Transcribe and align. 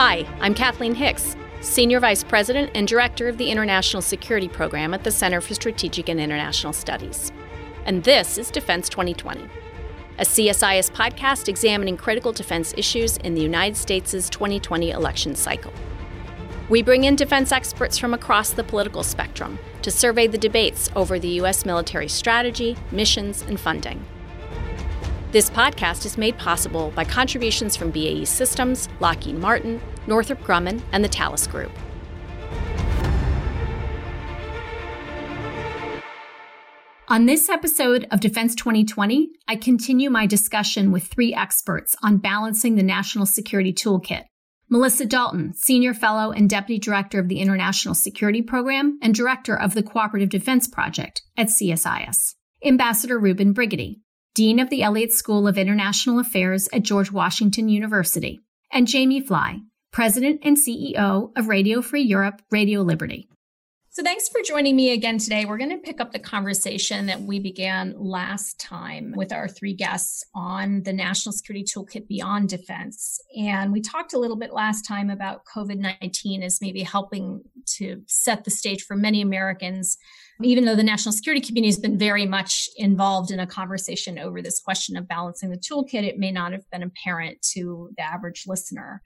Hi, 0.00 0.24
I'm 0.40 0.54
Kathleen 0.54 0.94
Hicks, 0.94 1.34
Senior 1.60 1.98
Vice 1.98 2.22
President 2.22 2.70
and 2.72 2.86
Director 2.86 3.26
of 3.26 3.36
the 3.36 3.50
International 3.50 4.00
Security 4.00 4.46
Program 4.46 4.94
at 4.94 5.02
the 5.02 5.10
Center 5.10 5.40
for 5.40 5.54
Strategic 5.54 6.08
and 6.08 6.20
International 6.20 6.72
Studies. 6.72 7.32
And 7.84 8.04
this 8.04 8.38
is 8.38 8.52
Defense 8.52 8.88
2020, 8.88 9.48
a 10.20 10.22
CSIS 10.22 10.92
podcast 10.92 11.48
examining 11.48 11.96
critical 11.96 12.30
defense 12.30 12.72
issues 12.76 13.16
in 13.16 13.34
the 13.34 13.40
United 13.40 13.76
States' 13.76 14.30
2020 14.30 14.92
election 14.92 15.34
cycle. 15.34 15.72
We 16.68 16.80
bring 16.80 17.02
in 17.02 17.16
defense 17.16 17.50
experts 17.50 17.98
from 17.98 18.14
across 18.14 18.50
the 18.50 18.62
political 18.62 19.02
spectrum 19.02 19.58
to 19.82 19.90
survey 19.90 20.28
the 20.28 20.38
debates 20.38 20.88
over 20.94 21.18
the 21.18 21.40
U.S. 21.40 21.66
military 21.66 22.06
strategy, 22.06 22.76
missions, 22.92 23.42
and 23.42 23.58
funding. 23.58 24.04
This 25.30 25.50
podcast 25.50 26.06
is 26.06 26.16
made 26.16 26.38
possible 26.38 26.90
by 26.96 27.04
contributions 27.04 27.76
from 27.76 27.90
BAE 27.90 28.24
Systems, 28.24 28.88
Lockheed 28.98 29.36
Martin, 29.36 29.78
Northrop 30.06 30.40
Grumman, 30.40 30.80
and 30.90 31.04
the 31.04 31.08
Thales 31.08 31.46
Group. 31.46 31.70
On 37.08 37.26
this 37.26 37.50
episode 37.50 38.06
of 38.10 38.20
Defense 38.20 38.54
2020, 38.54 39.28
I 39.46 39.56
continue 39.56 40.08
my 40.08 40.24
discussion 40.24 40.92
with 40.92 41.04
three 41.04 41.34
experts 41.34 41.94
on 42.02 42.16
balancing 42.16 42.76
the 42.76 42.82
National 42.82 43.26
Security 43.26 43.74
Toolkit. 43.74 44.24
Melissa 44.70 45.04
Dalton, 45.04 45.52
Senior 45.52 45.92
Fellow 45.92 46.30
and 46.30 46.48
Deputy 46.48 46.78
Director 46.78 47.20
of 47.20 47.28
the 47.28 47.40
International 47.40 47.94
Security 47.94 48.40
Program 48.40 48.98
and 49.02 49.14
Director 49.14 49.54
of 49.54 49.74
the 49.74 49.82
Cooperative 49.82 50.30
Defense 50.30 50.66
Project 50.66 51.20
at 51.36 51.48
CSIS. 51.48 52.34
Ambassador 52.64 53.18
Reuben 53.18 53.52
Brigety, 53.52 54.00
Dean 54.38 54.60
of 54.60 54.70
the 54.70 54.84
Elliott 54.84 55.12
School 55.12 55.48
of 55.48 55.58
International 55.58 56.20
Affairs 56.20 56.68
at 56.72 56.84
George 56.84 57.10
Washington 57.10 57.68
University, 57.68 58.38
and 58.70 58.86
Jamie 58.86 59.20
Fly, 59.20 59.58
President 59.90 60.42
and 60.44 60.56
CEO 60.56 61.32
of 61.36 61.48
Radio 61.48 61.82
Free 61.82 62.02
Europe, 62.02 62.40
Radio 62.52 62.82
Liberty. 62.82 63.28
So, 63.90 64.04
thanks 64.04 64.28
for 64.28 64.40
joining 64.42 64.76
me 64.76 64.92
again 64.92 65.18
today. 65.18 65.44
We're 65.44 65.58
going 65.58 65.70
to 65.70 65.78
pick 65.78 66.00
up 66.00 66.12
the 66.12 66.20
conversation 66.20 67.06
that 67.06 67.22
we 67.22 67.40
began 67.40 67.96
last 67.98 68.60
time 68.60 69.12
with 69.16 69.32
our 69.32 69.48
three 69.48 69.74
guests 69.74 70.22
on 70.36 70.84
the 70.84 70.92
National 70.92 71.32
Security 71.32 71.64
Toolkit 71.64 72.06
Beyond 72.06 72.48
Defense. 72.48 73.18
And 73.36 73.72
we 73.72 73.80
talked 73.80 74.12
a 74.12 74.20
little 74.20 74.36
bit 74.36 74.52
last 74.52 74.82
time 74.82 75.10
about 75.10 75.46
COVID 75.52 75.78
19 75.78 76.44
as 76.44 76.60
maybe 76.60 76.84
helping 76.84 77.42
to 77.78 78.02
set 78.06 78.44
the 78.44 78.52
stage 78.52 78.84
for 78.84 78.94
many 78.94 79.20
Americans 79.20 79.98
even 80.42 80.64
though 80.64 80.76
the 80.76 80.84
national 80.84 81.12
security 81.12 81.44
community 81.44 81.68
has 81.68 81.78
been 81.78 81.98
very 81.98 82.24
much 82.24 82.68
involved 82.76 83.30
in 83.30 83.40
a 83.40 83.46
conversation 83.46 84.18
over 84.18 84.40
this 84.40 84.60
question 84.60 84.96
of 84.96 85.08
balancing 85.08 85.50
the 85.50 85.56
toolkit, 85.56 86.04
it 86.04 86.18
may 86.18 86.30
not 86.30 86.52
have 86.52 86.68
been 86.70 86.82
apparent 86.82 87.42
to 87.42 87.90
the 87.96 88.02
average 88.02 88.44
listener. 88.46 89.02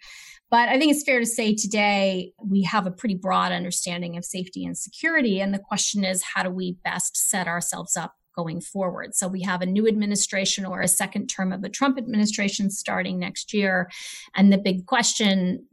But 0.50 0.68
I 0.68 0.78
think 0.78 0.92
it's 0.92 1.04
fair 1.04 1.20
to 1.20 1.26
say 1.26 1.54
today 1.54 2.32
we 2.44 2.62
have 2.64 2.86
a 2.86 2.90
pretty 2.90 3.14
broad 3.14 3.52
understanding 3.52 4.16
of 4.18 4.24
safety 4.24 4.64
and 4.64 4.76
security. 4.76 5.40
And 5.40 5.54
the 5.54 5.58
question 5.58 6.04
is, 6.04 6.22
how 6.22 6.42
do 6.42 6.50
we 6.50 6.76
best 6.84 7.16
set 7.16 7.46
ourselves 7.46 7.96
up 7.96 8.14
going 8.34 8.60
forward. 8.60 9.14
So 9.14 9.28
we 9.28 9.42
have 9.42 9.62
a 9.62 9.66
new 9.66 9.86
administration 9.86 10.64
or 10.64 10.80
a 10.80 10.88
second 10.88 11.28
term 11.28 11.52
of 11.52 11.62
the 11.62 11.68
Trump 11.68 11.98
administration 11.98 12.70
starting 12.70 13.18
next 13.18 13.52
year. 13.52 13.90
And 14.34 14.52
the 14.52 14.58
big 14.58 14.86
question 14.86 15.66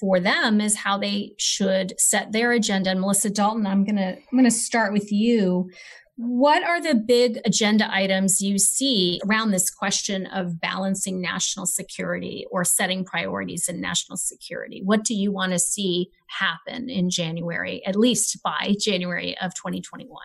for 0.00 0.20
them 0.20 0.60
is 0.60 0.76
how 0.76 0.98
they 0.98 1.32
should 1.38 1.98
set 1.98 2.32
their 2.32 2.52
agenda. 2.52 2.90
And 2.90 3.00
Melissa 3.00 3.30
Dalton, 3.30 3.66
I'm 3.66 3.84
gonna 3.84 4.16
I'm 4.30 4.38
gonna 4.38 4.50
start 4.50 4.92
with 4.92 5.12
you. 5.12 5.70
What 6.16 6.62
are 6.62 6.80
the 6.80 6.94
big 6.94 7.40
agenda 7.46 7.92
items 7.92 8.42
you 8.42 8.58
see 8.58 9.20
around 9.26 9.50
this 9.50 9.70
question 9.70 10.26
of 10.26 10.60
balancing 10.60 11.22
national 11.22 11.64
security 11.64 12.46
or 12.50 12.64
setting 12.64 13.04
priorities 13.04 13.68
in 13.68 13.80
national 13.80 14.18
security? 14.18 14.82
What 14.84 15.04
do 15.04 15.14
you 15.14 15.32
want 15.32 15.52
to 15.52 15.58
see 15.58 16.10
happen 16.26 16.90
in 16.90 17.08
January, 17.08 17.84
at 17.86 17.96
least 17.96 18.42
by 18.42 18.74
January 18.78 19.36
of 19.38 19.54
2021? 19.54 20.16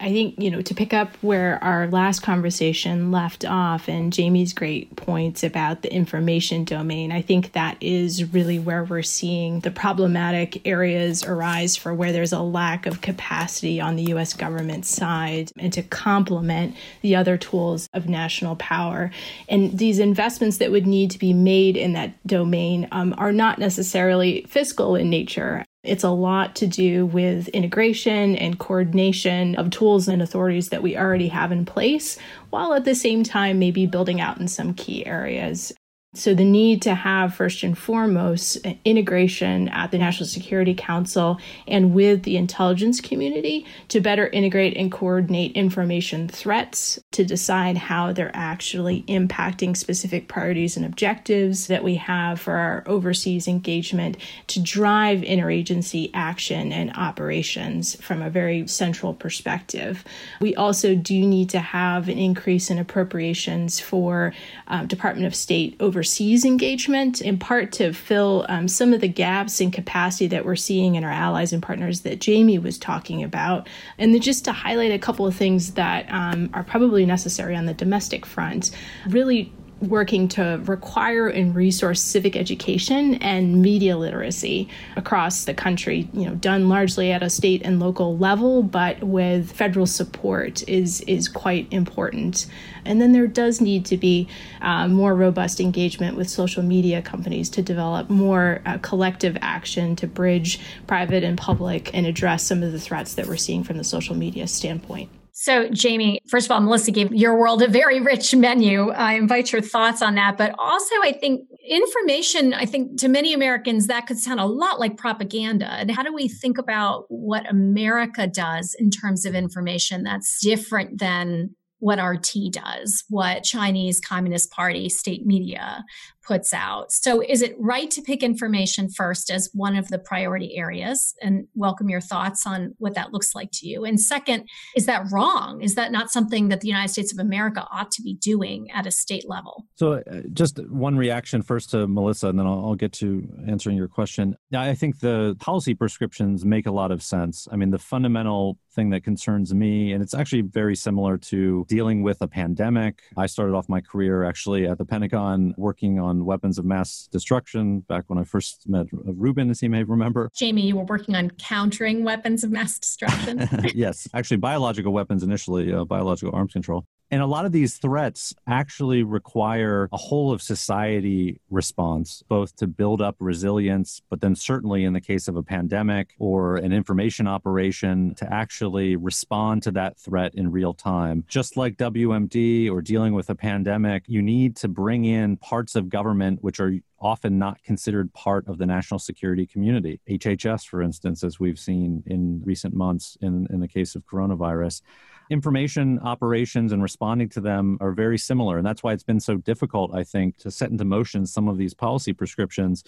I 0.00 0.12
think, 0.12 0.36
you 0.38 0.50
know, 0.50 0.62
to 0.62 0.74
pick 0.74 0.94
up 0.94 1.14
where 1.20 1.62
our 1.62 1.86
last 1.86 2.22
conversation 2.22 3.12
left 3.12 3.44
off 3.44 3.86
and 3.86 4.10
Jamie's 4.10 4.54
great 4.54 4.96
points 4.96 5.44
about 5.44 5.82
the 5.82 5.92
information 5.92 6.64
domain, 6.64 7.12
I 7.12 7.20
think 7.20 7.52
that 7.52 7.76
is 7.82 8.32
really 8.32 8.58
where 8.58 8.82
we're 8.82 9.02
seeing 9.02 9.60
the 9.60 9.70
problematic 9.70 10.66
areas 10.66 11.22
arise 11.22 11.76
for 11.76 11.92
where 11.92 12.12
there's 12.12 12.32
a 12.32 12.40
lack 12.40 12.86
of 12.86 13.02
capacity 13.02 13.78
on 13.78 13.96
the 13.96 14.04
US 14.14 14.32
government 14.32 14.86
side 14.86 15.52
and 15.58 15.72
to 15.74 15.82
complement 15.82 16.74
the 17.02 17.14
other 17.14 17.36
tools 17.36 17.86
of 17.92 18.08
national 18.08 18.56
power. 18.56 19.10
And 19.50 19.76
these 19.76 19.98
investments 19.98 20.56
that 20.58 20.70
would 20.70 20.86
need 20.86 21.10
to 21.10 21.18
be 21.18 21.34
made 21.34 21.76
in 21.76 21.92
that 21.92 22.14
domain 22.26 22.88
um, 22.90 23.14
are 23.18 23.32
not 23.32 23.58
necessarily 23.58 24.46
fiscal 24.48 24.96
in 24.96 25.10
nature. 25.10 25.66
It's 25.82 26.04
a 26.04 26.10
lot 26.10 26.56
to 26.56 26.66
do 26.66 27.06
with 27.06 27.48
integration 27.48 28.36
and 28.36 28.58
coordination 28.58 29.54
of 29.54 29.70
tools 29.70 30.08
and 30.08 30.20
authorities 30.20 30.68
that 30.68 30.82
we 30.82 30.96
already 30.96 31.28
have 31.28 31.52
in 31.52 31.64
place, 31.64 32.18
while 32.50 32.74
at 32.74 32.84
the 32.84 32.94
same 32.94 33.22
time 33.22 33.58
maybe 33.58 33.86
building 33.86 34.20
out 34.20 34.38
in 34.38 34.46
some 34.46 34.74
key 34.74 35.06
areas. 35.06 35.72
So, 36.12 36.34
the 36.34 36.44
need 36.44 36.82
to 36.82 36.94
have, 36.96 37.36
first 37.36 37.62
and 37.62 37.78
foremost, 37.78 38.58
integration 38.84 39.68
at 39.68 39.92
the 39.92 39.98
National 39.98 40.26
Security 40.26 40.74
Council 40.74 41.38
and 41.68 41.94
with 41.94 42.24
the 42.24 42.36
intelligence 42.36 43.00
community 43.00 43.64
to 43.90 44.00
better 44.00 44.26
integrate 44.26 44.76
and 44.76 44.90
coordinate 44.90 45.52
information 45.52 46.26
threats 46.26 46.98
to 47.12 47.24
decide 47.24 47.76
how 47.76 48.12
they're 48.12 48.34
actually 48.34 49.02
impacting 49.02 49.76
specific 49.76 50.26
priorities 50.26 50.76
and 50.76 50.84
objectives 50.84 51.68
that 51.68 51.84
we 51.84 51.94
have 51.94 52.40
for 52.40 52.54
our 52.56 52.82
overseas 52.86 53.46
engagement 53.46 54.16
to 54.48 54.60
drive 54.60 55.20
interagency 55.20 56.10
action 56.12 56.72
and 56.72 56.92
operations 56.96 57.94
from 58.02 58.20
a 58.20 58.30
very 58.30 58.66
central 58.66 59.14
perspective. 59.14 60.02
We 60.40 60.56
also 60.56 60.96
do 60.96 61.24
need 61.24 61.50
to 61.50 61.60
have 61.60 62.08
an 62.08 62.18
increase 62.18 62.68
in 62.68 62.80
appropriations 62.80 63.78
for 63.78 64.34
um, 64.66 64.88
Department 64.88 65.28
of 65.28 65.36
State 65.36 65.76
over 65.78 65.99
overseas 66.00 66.46
engagement, 66.46 67.20
in 67.20 67.38
part 67.38 67.72
to 67.72 67.92
fill 67.92 68.46
um, 68.48 68.66
some 68.66 68.94
of 68.94 69.02
the 69.02 69.08
gaps 69.08 69.60
in 69.60 69.70
capacity 69.70 70.26
that 70.26 70.46
we're 70.46 70.56
seeing 70.56 70.94
in 70.94 71.04
our 71.04 71.10
allies 71.10 71.52
and 71.52 71.62
partners 71.62 72.00
that 72.00 72.18
Jamie 72.18 72.58
was 72.58 72.78
talking 72.78 73.22
about. 73.22 73.68
And 73.98 74.14
then 74.14 74.22
just 74.22 74.46
to 74.46 74.52
highlight 74.52 74.92
a 74.92 74.98
couple 74.98 75.26
of 75.26 75.36
things 75.36 75.74
that 75.74 76.10
um, 76.10 76.48
are 76.54 76.64
probably 76.64 77.04
necessary 77.04 77.54
on 77.54 77.66
the 77.66 77.74
domestic 77.74 78.24
front, 78.24 78.70
really 79.10 79.52
working 79.80 80.28
to 80.28 80.60
require 80.64 81.28
and 81.28 81.54
resource 81.54 82.02
civic 82.02 82.36
education 82.36 83.14
and 83.16 83.62
media 83.62 83.96
literacy 83.96 84.68
across 84.96 85.44
the 85.44 85.54
country, 85.54 86.08
you 86.12 86.26
know, 86.26 86.34
done 86.34 86.68
largely 86.68 87.12
at 87.12 87.22
a 87.22 87.30
state 87.30 87.62
and 87.64 87.80
local 87.80 88.16
level, 88.16 88.62
but 88.62 89.02
with 89.02 89.50
federal 89.52 89.86
support 89.86 90.66
is 90.68 91.00
is 91.02 91.28
quite 91.28 91.66
important. 91.72 92.46
And 92.84 93.00
then 93.00 93.12
there 93.12 93.26
does 93.26 93.60
need 93.60 93.84
to 93.86 93.96
be 93.96 94.28
uh, 94.60 94.88
more 94.88 95.14
robust 95.14 95.60
engagement 95.60 96.16
with 96.16 96.28
social 96.28 96.62
media 96.62 97.02
companies 97.02 97.48
to 97.50 97.62
develop 97.62 98.10
more 98.10 98.62
uh, 98.66 98.78
collective 98.78 99.36
action 99.40 99.96
to 99.96 100.06
bridge 100.06 100.60
private 100.86 101.24
and 101.24 101.36
public 101.36 101.94
and 101.94 102.06
address 102.06 102.42
some 102.42 102.62
of 102.62 102.72
the 102.72 102.80
threats 102.80 103.14
that 103.14 103.26
we're 103.26 103.36
seeing 103.36 103.64
from 103.64 103.76
the 103.76 103.84
social 103.84 104.14
media 104.14 104.46
standpoint. 104.46 105.10
So, 105.42 105.70
Jamie, 105.70 106.20
first 106.28 106.48
of 106.48 106.50
all, 106.50 106.60
Melissa 106.60 106.90
gave 106.90 107.14
your 107.14 107.34
world 107.34 107.62
a 107.62 107.66
very 107.66 107.98
rich 107.98 108.34
menu. 108.34 108.90
I 108.90 109.14
invite 109.14 109.52
your 109.52 109.62
thoughts 109.62 110.02
on 110.02 110.14
that. 110.16 110.36
But 110.36 110.54
also, 110.58 110.94
I 111.02 111.12
think 111.12 111.48
information, 111.66 112.52
I 112.52 112.66
think 112.66 113.00
to 113.00 113.08
many 113.08 113.32
Americans, 113.32 113.86
that 113.86 114.06
could 114.06 114.18
sound 114.18 114.38
a 114.38 114.44
lot 114.44 114.78
like 114.78 114.98
propaganda. 114.98 115.64
And 115.64 115.90
how 115.90 116.02
do 116.02 116.12
we 116.12 116.28
think 116.28 116.58
about 116.58 117.06
what 117.08 117.48
America 117.48 118.26
does 118.26 118.76
in 118.78 118.90
terms 118.90 119.24
of 119.24 119.34
information 119.34 120.02
that's 120.02 120.42
different 120.42 120.98
than 120.98 121.56
what 121.78 121.98
RT 121.98 122.52
does, 122.52 123.04
what 123.08 123.42
Chinese 123.42 123.98
Communist 123.98 124.50
Party 124.50 124.90
state 124.90 125.24
media 125.24 125.86
puts 126.30 126.54
out. 126.54 126.92
So, 126.92 127.20
is 127.20 127.42
it 127.42 127.56
right 127.58 127.90
to 127.90 128.00
pick 128.00 128.22
information 128.22 128.88
first 128.88 129.32
as 129.32 129.50
one 129.52 129.74
of 129.74 129.88
the 129.88 129.98
priority 129.98 130.56
areas 130.56 131.12
and 131.20 131.48
welcome 131.56 131.88
your 131.88 132.00
thoughts 132.00 132.46
on 132.46 132.76
what 132.78 132.94
that 132.94 133.12
looks 133.12 133.34
like 133.34 133.50
to 133.54 133.66
you? 133.66 133.84
And 133.84 134.00
second, 134.00 134.48
is 134.76 134.86
that 134.86 135.10
wrong? 135.10 135.60
Is 135.60 135.74
that 135.74 135.90
not 135.90 136.12
something 136.12 136.48
that 136.50 136.60
the 136.60 136.68
United 136.68 136.92
States 136.92 137.12
of 137.12 137.18
America 137.18 137.66
ought 137.72 137.90
to 137.90 138.02
be 138.02 138.14
doing 138.14 138.70
at 138.70 138.86
a 138.86 138.92
state 138.92 139.28
level? 139.28 139.66
So, 139.74 139.94
uh, 139.94 140.20
just 140.32 140.60
one 140.68 140.96
reaction 140.96 141.42
first 141.42 141.70
to 141.70 141.88
Melissa, 141.88 142.28
and 142.28 142.38
then 142.38 142.46
I'll, 142.46 142.64
I'll 142.64 142.74
get 142.76 142.92
to 142.94 143.28
answering 143.48 143.76
your 143.76 143.88
question. 143.88 144.36
I 144.54 144.76
think 144.76 145.00
the 145.00 145.34
policy 145.40 145.74
prescriptions 145.74 146.44
make 146.44 146.66
a 146.66 146.70
lot 146.70 146.92
of 146.92 147.02
sense. 147.02 147.48
I 147.50 147.56
mean, 147.56 147.70
the 147.70 147.78
fundamental 147.80 148.56
thing 148.72 148.90
that 148.90 149.02
concerns 149.02 149.52
me, 149.52 149.92
and 149.92 150.02
it's 150.02 150.14
actually 150.14 150.42
very 150.42 150.76
similar 150.76 151.18
to 151.18 151.64
dealing 151.68 152.02
with 152.02 152.22
a 152.22 152.28
pandemic. 152.28 153.02
I 153.16 153.26
started 153.26 153.54
off 153.54 153.68
my 153.68 153.80
career 153.80 154.22
actually 154.22 154.66
at 154.66 154.78
the 154.78 154.84
Pentagon 154.84 155.54
working 155.56 155.98
on 155.98 156.19
weapons 156.24 156.58
of 156.58 156.64
mass 156.64 157.08
destruction 157.10 157.80
back 157.80 158.04
when 158.08 158.18
I 158.18 158.24
first 158.24 158.68
met 158.68 158.86
Reuben, 158.92 159.50
as 159.50 159.60
he 159.60 159.68
may 159.68 159.82
remember. 159.82 160.30
Jamie, 160.34 160.62
you 160.62 160.76
were 160.76 160.84
working 160.84 161.16
on 161.16 161.30
countering 161.32 162.04
weapons 162.04 162.44
of 162.44 162.50
mass 162.50 162.78
destruction? 162.78 163.48
yes, 163.74 164.08
actually, 164.14 164.38
biological 164.38 164.92
weapons 164.92 165.22
initially, 165.22 165.72
uh, 165.72 165.84
biological 165.84 166.34
arms 166.34 166.52
control. 166.52 166.86
And 167.12 167.22
a 167.22 167.26
lot 167.26 167.44
of 167.44 167.50
these 167.50 167.76
threats 167.76 168.34
actually 168.46 169.02
require 169.02 169.88
a 169.92 169.96
whole 169.96 170.32
of 170.32 170.40
society 170.40 171.40
response, 171.50 172.22
both 172.28 172.54
to 172.56 172.68
build 172.68 173.02
up 173.02 173.16
resilience, 173.18 174.00
but 174.08 174.20
then 174.20 174.36
certainly 174.36 174.84
in 174.84 174.92
the 174.92 175.00
case 175.00 175.26
of 175.26 175.34
a 175.34 175.42
pandemic 175.42 176.14
or 176.20 176.56
an 176.56 176.72
information 176.72 177.26
operation, 177.26 178.14
to 178.14 178.32
actually 178.32 178.94
respond 178.94 179.64
to 179.64 179.72
that 179.72 179.98
threat 179.98 180.34
in 180.36 180.52
real 180.52 180.72
time. 180.72 181.24
Just 181.26 181.56
like 181.56 181.76
WMD 181.76 182.70
or 182.70 182.80
dealing 182.80 183.12
with 183.12 183.28
a 183.28 183.34
pandemic, 183.34 184.04
you 184.06 184.22
need 184.22 184.54
to 184.56 184.68
bring 184.68 185.04
in 185.04 185.36
parts 185.36 185.74
of 185.74 185.88
government 185.88 186.38
which 186.42 186.60
are 186.60 186.74
often 187.00 187.38
not 187.38 187.60
considered 187.64 188.12
part 188.12 188.46
of 188.46 188.58
the 188.58 188.66
national 188.66 189.00
security 189.00 189.46
community. 189.46 190.00
HHS, 190.08 190.66
for 190.66 190.80
instance, 190.80 191.24
as 191.24 191.40
we've 191.40 191.58
seen 191.58 192.04
in 192.06 192.42
recent 192.44 192.74
months 192.74 193.16
in, 193.20 193.48
in 193.50 193.58
the 193.58 193.68
case 193.68 193.96
of 193.96 194.06
coronavirus 194.06 194.82
information 195.30 196.00
operations 196.00 196.72
and 196.72 196.82
responding 196.82 197.28
to 197.30 197.40
them 197.40 197.78
are 197.80 197.92
very 197.92 198.18
similar. 198.18 198.58
And 198.58 198.66
that's 198.66 198.82
why 198.82 198.92
it's 198.92 199.04
been 199.04 199.20
so 199.20 199.36
difficult, 199.36 199.94
I 199.94 200.04
think, 200.04 200.36
to 200.38 200.50
set 200.50 200.70
into 200.70 200.84
motion 200.84 201.24
some 201.24 201.48
of 201.48 201.56
these 201.56 201.72
policy 201.72 202.12
prescriptions. 202.12 202.84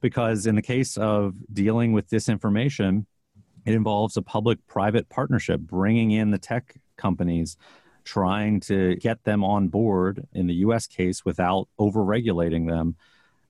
Because 0.00 0.46
in 0.46 0.54
the 0.54 0.62
case 0.62 0.96
of 0.98 1.34
dealing 1.52 1.92
with 1.92 2.08
disinformation, 2.08 3.06
it 3.64 3.74
involves 3.74 4.16
a 4.16 4.22
public 4.22 4.64
private 4.68 5.08
partnership, 5.08 5.60
bringing 5.60 6.12
in 6.12 6.30
the 6.30 6.38
tech 6.38 6.76
companies, 6.96 7.56
trying 8.04 8.60
to 8.60 8.94
get 8.96 9.24
them 9.24 9.42
on 9.42 9.68
board 9.68 10.26
in 10.32 10.46
the 10.46 10.54
US 10.54 10.86
case 10.86 11.24
without 11.24 11.68
over 11.78 12.04
regulating 12.04 12.66
them 12.66 12.94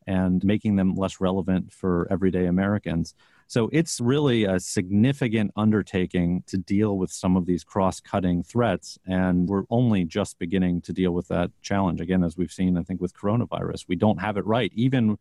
and 0.06 0.42
making 0.44 0.76
them 0.76 0.94
less 0.94 1.20
relevant 1.20 1.72
for 1.72 2.06
everyday 2.10 2.46
Americans. 2.46 3.14
So 3.48 3.68
it's 3.72 4.00
really 4.00 4.44
a 4.44 4.58
significant 4.58 5.52
undertaking 5.56 6.42
to 6.48 6.56
deal 6.56 6.98
with 6.98 7.12
some 7.12 7.36
of 7.36 7.46
these 7.46 7.62
cross 7.62 8.00
cutting 8.00 8.42
threats. 8.42 8.98
And 9.06 9.48
we're 9.48 9.64
only 9.70 10.04
just 10.04 10.38
beginning 10.38 10.80
to 10.82 10.92
deal 10.92 11.12
with 11.12 11.28
that 11.28 11.50
challenge. 11.62 12.00
Again, 12.00 12.24
as 12.24 12.36
we've 12.36 12.50
seen, 12.50 12.76
I 12.76 12.82
think, 12.82 13.00
with 13.00 13.14
coronavirus, 13.14 13.84
we 13.88 13.96
don't 13.96 14.20
have 14.20 14.36
it 14.36 14.44
right. 14.46 14.72
Even 14.74 15.18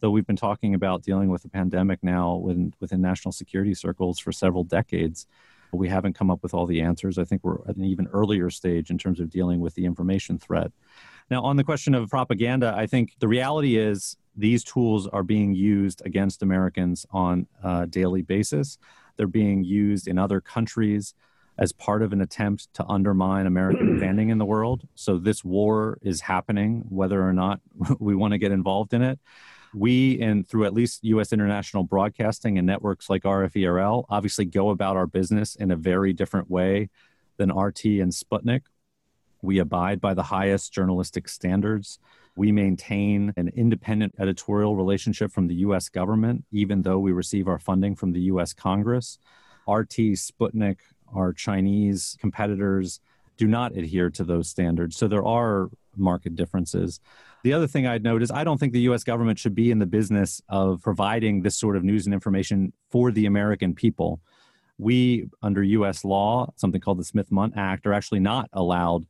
though 0.00 0.10
we've 0.10 0.26
been 0.26 0.36
talking 0.36 0.74
about 0.74 1.02
dealing 1.02 1.28
with 1.28 1.44
a 1.44 1.48
pandemic 1.48 2.02
now 2.02 2.36
within, 2.36 2.74
within 2.80 3.00
national 3.00 3.32
security 3.32 3.74
circles 3.74 4.18
for 4.18 4.32
several 4.32 4.64
decades, 4.64 5.26
we 5.72 5.88
haven't 5.88 6.14
come 6.14 6.30
up 6.30 6.42
with 6.42 6.54
all 6.54 6.66
the 6.66 6.80
answers. 6.80 7.18
I 7.18 7.24
think 7.24 7.44
we're 7.44 7.58
at 7.68 7.76
an 7.76 7.84
even 7.84 8.06
earlier 8.08 8.50
stage 8.50 8.90
in 8.90 8.98
terms 8.98 9.20
of 9.20 9.30
dealing 9.30 9.60
with 9.60 9.74
the 9.74 9.84
information 9.84 10.38
threat. 10.38 10.72
Now, 11.30 11.42
on 11.42 11.56
the 11.56 11.64
question 11.64 11.94
of 11.94 12.08
propaganda, 12.08 12.74
I 12.76 12.86
think 12.86 13.12
the 13.18 13.28
reality 13.28 13.76
is 13.76 14.16
these 14.38 14.62
tools 14.62 15.06
are 15.08 15.24
being 15.24 15.54
used 15.54 16.00
against 16.06 16.42
Americans 16.42 17.04
on 17.10 17.48
a 17.62 17.86
daily 17.86 18.22
basis. 18.22 18.78
They're 19.16 19.26
being 19.26 19.64
used 19.64 20.06
in 20.06 20.16
other 20.16 20.40
countries 20.40 21.14
as 21.58 21.72
part 21.72 22.02
of 22.02 22.12
an 22.12 22.20
attempt 22.20 22.72
to 22.74 22.86
undermine 22.86 23.46
American 23.46 23.96
standing 23.98 24.28
in 24.28 24.38
the 24.38 24.44
world. 24.44 24.86
So 24.94 25.18
this 25.18 25.44
war 25.44 25.98
is 26.02 26.20
happening, 26.20 26.84
whether 26.88 27.20
or 27.20 27.32
not 27.32 27.60
we 27.98 28.14
want 28.14 28.32
to 28.32 28.38
get 28.38 28.52
involved 28.52 28.94
in 28.94 29.02
it. 29.02 29.18
We, 29.74 30.20
and 30.22 30.48
through 30.48 30.64
at 30.64 30.72
least 30.72 31.04
U.S. 31.04 31.32
international 31.32 31.82
broadcasting 31.82 32.56
and 32.56 32.66
networks 32.66 33.10
like 33.10 33.24
RFERL, 33.24 34.04
obviously 34.08 34.44
go 34.46 34.70
about 34.70 34.96
our 34.96 35.06
business 35.06 35.56
in 35.56 35.70
a 35.72 35.76
very 35.76 36.12
different 36.12 36.48
way 36.48 36.88
than 37.36 37.50
RT 37.50 37.84
and 37.84 38.12
Sputnik. 38.12 38.62
We 39.42 39.58
abide 39.58 40.00
by 40.00 40.14
the 40.14 40.22
highest 40.22 40.72
journalistic 40.72 41.28
standards. 41.28 41.98
We 42.38 42.52
maintain 42.52 43.32
an 43.36 43.48
independent 43.56 44.14
editorial 44.20 44.76
relationship 44.76 45.32
from 45.32 45.48
the 45.48 45.56
US 45.56 45.88
government, 45.88 46.44
even 46.52 46.82
though 46.82 47.00
we 47.00 47.10
receive 47.10 47.48
our 47.48 47.58
funding 47.58 47.96
from 47.96 48.12
the 48.12 48.20
US 48.32 48.52
Congress. 48.52 49.18
RT, 49.66 50.14
Sputnik, 50.14 50.76
our 51.12 51.32
Chinese 51.32 52.16
competitors 52.20 53.00
do 53.38 53.48
not 53.48 53.76
adhere 53.76 54.08
to 54.10 54.22
those 54.22 54.48
standards. 54.48 54.96
So 54.96 55.08
there 55.08 55.26
are 55.26 55.68
market 55.96 56.36
differences. 56.36 57.00
The 57.42 57.52
other 57.54 57.66
thing 57.66 57.88
I'd 57.88 58.04
note 58.04 58.22
is 58.22 58.30
I 58.30 58.44
don't 58.44 58.58
think 58.58 58.72
the 58.72 58.88
US 58.92 59.02
government 59.02 59.40
should 59.40 59.56
be 59.56 59.72
in 59.72 59.80
the 59.80 59.86
business 59.86 60.40
of 60.48 60.80
providing 60.80 61.42
this 61.42 61.56
sort 61.56 61.76
of 61.76 61.82
news 61.82 62.06
and 62.06 62.14
information 62.14 62.72
for 62.88 63.10
the 63.10 63.26
American 63.26 63.74
people. 63.74 64.20
We, 64.78 65.28
under 65.42 65.64
US 65.64 66.04
law, 66.04 66.52
something 66.54 66.80
called 66.80 67.00
the 67.00 67.04
Smith 67.04 67.32
Mundt 67.32 67.54
Act, 67.56 67.84
are 67.84 67.92
actually 67.92 68.20
not 68.20 68.48
allowed 68.52 69.06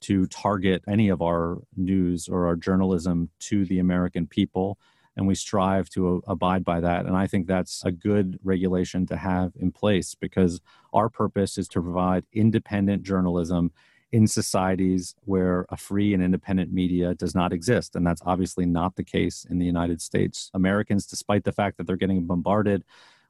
to 0.00 0.26
target 0.26 0.82
any 0.88 1.08
of 1.08 1.22
our 1.22 1.58
news 1.76 2.28
or 2.28 2.46
our 2.46 2.56
journalism 2.56 3.30
to 3.40 3.64
the 3.64 3.78
American 3.78 4.26
people. 4.26 4.78
And 5.16 5.26
we 5.26 5.34
strive 5.34 5.90
to 5.90 6.16
uh, 6.16 6.30
abide 6.30 6.64
by 6.64 6.80
that. 6.80 7.04
And 7.04 7.16
I 7.16 7.26
think 7.26 7.46
that's 7.46 7.84
a 7.84 7.90
good 7.90 8.38
regulation 8.42 9.06
to 9.06 9.16
have 9.16 9.52
in 9.56 9.72
place 9.72 10.14
because 10.14 10.60
our 10.92 11.08
purpose 11.08 11.58
is 11.58 11.68
to 11.68 11.82
provide 11.82 12.24
independent 12.32 13.02
journalism 13.02 13.72
in 14.12 14.26
societies 14.26 15.14
where 15.24 15.66
a 15.68 15.76
free 15.76 16.14
and 16.14 16.22
independent 16.22 16.72
media 16.72 17.14
does 17.14 17.34
not 17.34 17.52
exist. 17.52 17.94
And 17.94 18.06
that's 18.06 18.22
obviously 18.24 18.66
not 18.66 18.96
the 18.96 19.04
case 19.04 19.46
in 19.48 19.58
the 19.58 19.66
United 19.66 20.00
States. 20.00 20.50
Americans, 20.54 21.06
despite 21.06 21.44
the 21.44 21.52
fact 21.52 21.76
that 21.76 21.86
they're 21.86 21.96
getting 21.96 22.26
bombarded 22.26 22.84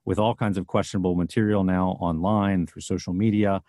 with 0.05 0.19
all 0.19 0.35
kinds 0.35 0.57
of 0.57 0.67
questionable 0.67 1.15
material 1.15 1.65
now 1.65 1.99
online 2.01 2.67
through 2.67 2.83
social 2.83 3.13
media, 3.13 3.63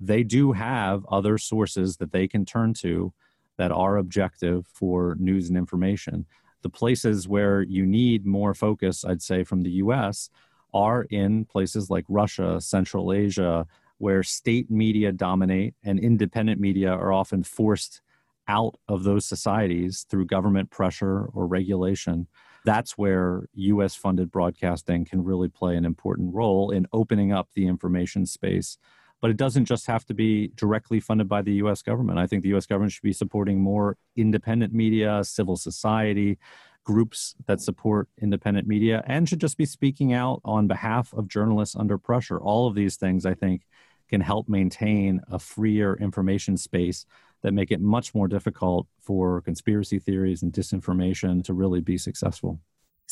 they 0.00 0.22
do 0.22 0.52
have 0.52 1.04
other 1.06 1.36
sources 1.36 1.98
that 1.98 2.10
they 2.10 2.26
can 2.26 2.44
turn 2.44 2.72
to 2.72 3.12
that 3.58 3.70
are 3.70 3.98
objective 3.98 4.66
for 4.66 5.14
news 5.18 5.48
and 5.48 5.58
information. 5.58 6.24
The 6.62 6.70
places 6.70 7.28
where 7.28 7.60
you 7.62 7.84
need 7.84 8.24
more 8.24 8.54
focus, 8.54 9.04
I'd 9.04 9.22
say, 9.22 9.44
from 9.44 9.62
the 9.62 9.70
US 9.72 10.30
are 10.72 11.02
in 11.10 11.44
places 11.44 11.90
like 11.90 12.04
Russia, 12.08 12.60
Central 12.60 13.12
Asia, 13.12 13.66
where 13.98 14.22
state 14.22 14.70
media 14.70 15.12
dominate 15.12 15.74
and 15.84 15.98
independent 15.98 16.58
media 16.58 16.90
are 16.90 17.12
often 17.12 17.42
forced 17.42 18.00
out 18.48 18.76
of 18.88 19.04
those 19.04 19.26
societies 19.26 20.06
through 20.08 20.24
government 20.24 20.70
pressure 20.70 21.26
or 21.34 21.46
regulation. 21.46 22.26
That's 22.64 22.96
where 22.96 23.46
US 23.52 23.94
funded 23.94 24.30
broadcasting 24.30 25.04
can 25.04 25.22
really 25.22 25.48
play 25.48 25.76
an 25.76 25.84
important 25.84 26.34
role 26.34 26.70
in 26.70 26.86
opening 26.92 27.30
up 27.30 27.48
the 27.54 27.66
information 27.66 28.24
space 28.24 28.78
but 29.20 29.30
it 29.30 29.36
doesn't 29.36 29.66
just 29.66 29.86
have 29.86 30.04
to 30.06 30.14
be 30.14 30.48
directly 30.56 31.00
funded 31.00 31.28
by 31.28 31.42
the 31.42 31.54
US 31.54 31.82
government. 31.82 32.18
I 32.18 32.26
think 32.26 32.42
the 32.42 32.54
US 32.54 32.66
government 32.66 32.92
should 32.92 33.02
be 33.02 33.12
supporting 33.12 33.60
more 33.60 33.96
independent 34.16 34.72
media, 34.72 35.22
civil 35.24 35.56
society, 35.56 36.38
groups 36.84 37.34
that 37.46 37.60
support 37.60 38.08
independent 38.20 38.66
media, 38.66 39.02
and 39.06 39.28
should 39.28 39.40
just 39.40 39.58
be 39.58 39.66
speaking 39.66 40.12
out 40.12 40.40
on 40.44 40.66
behalf 40.66 41.12
of 41.12 41.28
journalists 41.28 41.76
under 41.76 41.98
pressure. 41.98 42.38
All 42.38 42.66
of 42.66 42.74
these 42.74 42.96
things, 42.96 43.26
I 43.26 43.34
think, 43.34 43.62
can 44.08 44.20
help 44.20 44.48
maintain 44.48 45.20
a 45.30 45.38
freer 45.38 45.94
information 45.94 46.56
space 46.56 47.06
that 47.42 47.54
make 47.54 47.70
it 47.70 47.80
much 47.80 48.14
more 48.14 48.28
difficult 48.28 48.86
for 49.00 49.40
conspiracy 49.42 49.98
theories 49.98 50.42
and 50.42 50.52
disinformation 50.52 51.44
to 51.44 51.54
really 51.54 51.80
be 51.80 51.96
successful. 51.96 52.60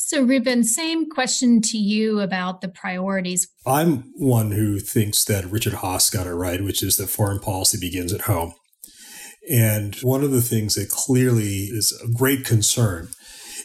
So, 0.01 0.23
Reuben, 0.23 0.63
same 0.63 1.09
question 1.09 1.61
to 1.61 1.77
you 1.77 2.21
about 2.21 2.61
the 2.61 2.69
priorities. 2.69 3.49
I'm 3.67 4.11
one 4.15 4.51
who 4.51 4.79
thinks 4.79 5.25
that 5.25 5.45
Richard 5.45 5.73
Haass 5.73 6.09
got 6.09 6.25
it 6.25 6.33
right, 6.33 6.63
which 6.63 6.81
is 6.81 6.95
that 6.97 7.09
foreign 7.09 7.39
policy 7.39 7.77
begins 7.77 8.13
at 8.13 8.21
home. 8.21 8.53
And 9.51 9.95
one 9.97 10.23
of 10.23 10.31
the 10.31 10.41
things 10.41 10.75
that 10.75 10.89
clearly 10.89 11.65
is 11.65 11.91
a 12.01 12.07
great 12.07 12.45
concern 12.45 13.09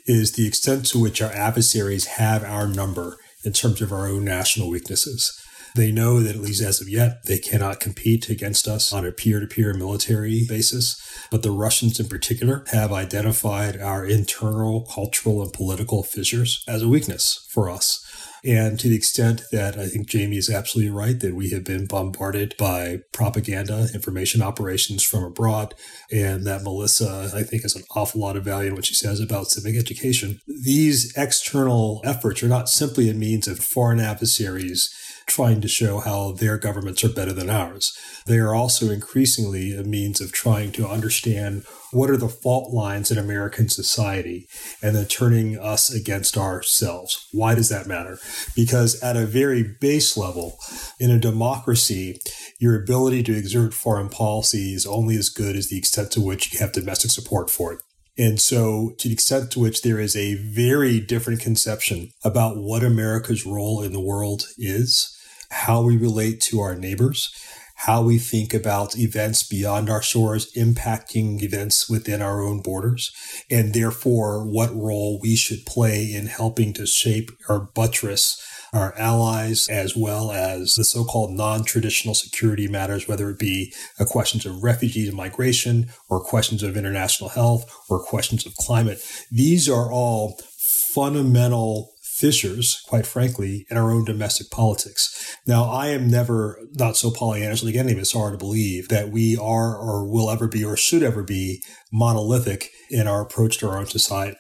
is 0.07 0.33
the 0.33 0.47
extent 0.47 0.87
to 0.87 1.01
which 1.01 1.23
our 1.23 1.31
adversaries 1.31 2.07
have 2.07 2.43
our 2.43 2.67
number 2.67 3.17
in 3.45 3.53
terms 3.53 3.81
of 3.81 3.93
our 3.93 4.09
own 4.09 4.25
national 4.25 4.69
weaknesses. 4.69 5.41
They 5.75 5.91
know 5.91 6.21
that 6.21 6.37
at 6.37 6.41
least 6.41 6.63
as 6.63 6.81
of 6.81 6.89
yet, 6.89 7.25
they 7.25 7.39
cannot 7.39 7.81
compete 7.81 8.29
against 8.29 8.69
us 8.69 8.93
on 8.93 9.05
a 9.05 9.11
peer 9.11 9.41
to 9.41 9.47
peer 9.47 9.75
military 9.75 10.45
basis. 10.49 11.01
But 11.33 11.43
the 11.43 11.51
Russians 11.51 11.99
in 11.99 12.07
particular 12.07 12.65
have 12.71 12.93
identified 12.93 13.81
our 13.81 14.07
internal 14.07 14.83
cultural 14.83 15.43
and 15.43 15.53
political 15.53 16.05
fissures 16.05 16.63
as 16.69 16.83
a 16.83 16.89
weakness 16.89 17.45
for 17.51 17.69
us. 17.69 18.05
And 18.45 18.79
to 18.79 18.89
the 18.89 18.97
extent 18.97 19.43
that 19.53 19.79
I 19.79 19.87
think 19.87 20.07
Jamie 20.07 20.37
is 20.37 20.51
absolutely 20.51 20.93
right 20.93 21.19
that 21.19 21.35
we 21.35 21.51
have 21.51 21.65
been 21.65 21.87
bombarded 21.87 22.55
by 22.59 23.01
propaganda, 23.11 23.89
information 23.95 24.43
operations 24.43 25.03
from 25.03 25.25
abroad, 25.25 25.75
and 26.13 26.47
that 26.47 26.63
Melissa, 26.63 27.31
I 27.35 27.43
think, 27.43 27.63
has 27.63 27.75
an 27.75 27.85
awful 27.97 28.21
lot 28.21 28.37
of 28.37 28.45
value 28.45 28.69
in 28.69 28.75
what 28.75 28.85
she 28.85 28.95
says 28.95 29.19
about 29.19 29.47
civic 29.47 29.77
education. 29.77 30.41
These 30.47 31.17
external 31.17 32.03
efforts 32.05 32.43
are 32.43 32.49
not 32.49 32.69
simply 32.69 33.09
a 33.09 33.15
means 33.15 33.49
of 33.49 33.61
foreign 33.61 33.99
adversaries 33.99 34.95
trying 35.27 35.61
to 35.61 35.69
show 35.69 36.01
how 36.01 36.33
their 36.33 36.59
governments 36.59 37.03
are 37.05 37.09
better 37.09 37.33
than 37.33 37.51
ours. 37.51 37.97
They 38.27 38.39
are 38.39 38.55
also 38.55 38.91
increasingly 38.91 39.75
a 39.75 39.83
means 39.83 40.21
of 40.21 40.33
trying 40.33 40.73
to 40.73 40.89
understand 40.89 41.65
what 41.93 42.11
are 42.11 42.17
the 42.17 42.29
fault 42.29 42.73
lines 42.73 43.11
in 43.11 43.19
American 43.19 43.69
society 43.69 44.49
and 44.83 44.97
then 44.97 45.07
turning 45.07 45.59
us 45.59 45.93
against 45.93 46.37
ourselves. 46.37 47.29
Why 47.33 47.55
does 47.55 47.69
that 47.69 47.87
matter? 47.87 48.19
Because 48.57 49.01
at 49.03 49.17
a 49.17 49.27
very 49.27 49.63
base 49.81 50.17
level, 50.17 50.59
in 50.99 51.11
a 51.11 51.21
democracy, 51.21 52.21
your 52.59 52.81
ability 52.81 53.23
to 53.25 53.37
exert 53.37 53.75
foreign 53.75 54.09
policy 54.09 54.75
is 54.75 54.87
only 54.87 55.17
as 55.17 55.29
good 55.29 55.57
as 55.57 55.69
the 55.69 55.79
extent 55.79 56.11
to 56.13 56.21
which 56.21 56.53
you 56.53 56.59
have 56.59 56.73
domestic 56.73 57.11
support 57.11 57.51
for 57.51 57.73
it. 57.73 57.81
And 58.17 58.41
so, 58.41 58.95
to 58.99 59.09
the 59.09 59.15
extent 59.15 59.51
to 59.53 59.61
which 59.61 59.83
there 59.83 59.99
is 59.99 60.15
a 60.15 60.35
very 60.35 61.01
different 61.01 61.41
conception 61.41 62.11
about 62.23 62.57
what 62.57 62.85
America's 62.85 63.45
role 63.45 63.83
in 63.83 63.93
the 63.93 64.01
world 64.01 64.47
is, 64.57 65.14
how 65.55 65.83
we 65.83 65.97
relate 65.97 66.41
to 66.43 66.61
our 66.61 66.75
neighbors, 66.75 67.33
how 67.77 68.03
we 68.03 68.19
think 68.19 68.55
about 68.55 68.97
events 68.97 69.43
beyond 69.43 69.91
our 69.91 70.03
shores 70.03 70.53
impacting 70.55 71.43
events 71.43 71.89
within 71.91 72.23
our 72.23 72.43
own 72.43 72.61
borders, 72.61 73.13
and 73.51 73.75
therefore 73.75 74.45
what 74.45 74.75
role 74.75 75.19
we 75.21 75.35
should 75.37 75.67
play 75.67 76.13
in 76.13 76.27
helping 76.27 76.73
to 76.73 76.87
shape 76.87 77.31
or 77.49 77.59
buttress 77.75 78.41
our 78.73 78.93
allies 78.99 79.69
as 79.69 79.97
well 79.97 80.33
as 80.33 80.75
the 80.75 80.85
so-called 80.85 81.31
non-traditional 81.31 82.15
security 82.15 82.67
matters, 82.67 83.07
whether 83.07 83.31
it 83.31 83.39
be 83.39 83.73
questions 84.07 84.45
of 84.45 84.65
refugees 84.65 85.09
and 85.09 85.17
migration 85.17 85.89
or 86.09 86.21
questions 86.21 86.63
of 86.63 86.77
international 86.77 87.31
health 87.31 87.65
or 87.89 88.03
questions 88.03 88.45
of 88.47 88.55
climate. 88.57 89.01
These 89.31 89.69
are 89.69 89.93
all 89.93 90.41
fundamental 90.59 91.94
fissures, 92.25 92.83
quite 92.87 93.05
frankly, 93.05 93.67
in 93.69 93.77
our 93.77 93.91
own 93.91 94.03
domestic 94.03 94.51
politics. 94.51 95.37
Now, 95.47 95.65
I 95.65 95.89
am 95.89 96.09
never 96.09 96.59
not 96.73 96.97
so 96.97 97.11
Pollyannish 97.11 97.63
like 97.63 97.75
any 97.75 97.93
of 97.93 97.99
us 97.99 98.17
are 98.17 98.31
to 98.31 98.39
believe 98.39 98.89
that 98.89 99.11
we 99.11 99.37
are 99.37 99.77
or 99.77 100.11
will 100.11 100.31
ever 100.31 100.49
be 100.49 100.65
or 100.65 100.75
should 100.75 101.03
ever 101.03 101.23
be 101.23 101.63
monolithic 101.93 102.71
in 102.89 103.07
our 103.07 103.21
approach 103.21 103.59
to 103.59 103.69
our 103.69 103.77
own 103.77 103.89
society. 103.89 104.39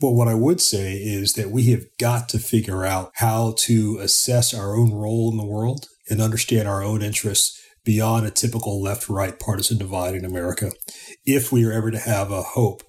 But 0.00 0.12
what 0.12 0.28
I 0.28 0.34
would 0.34 0.60
say 0.60 0.92
is 0.94 1.32
that 1.32 1.50
we 1.50 1.72
have 1.72 1.82
got 1.98 2.28
to 2.28 2.38
figure 2.38 2.84
out 2.84 3.10
how 3.16 3.56
to 3.62 3.98
assess 4.00 4.54
our 4.54 4.76
own 4.76 4.92
role 4.92 5.28
in 5.32 5.36
the 5.36 5.44
world 5.44 5.88
and 6.08 6.20
understand 6.20 6.68
our 6.68 6.84
own 6.84 7.02
interests 7.02 7.60
beyond 7.84 8.26
a 8.26 8.30
typical 8.30 8.80
left 8.80 9.08
right 9.08 9.40
partisan 9.40 9.76
divide 9.76 10.14
in 10.14 10.24
America 10.24 10.70
if 11.26 11.50
we 11.50 11.64
are 11.64 11.72
ever 11.72 11.90
to 11.90 11.98
have 11.98 12.30
a 12.30 12.42
hope 12.42 12.84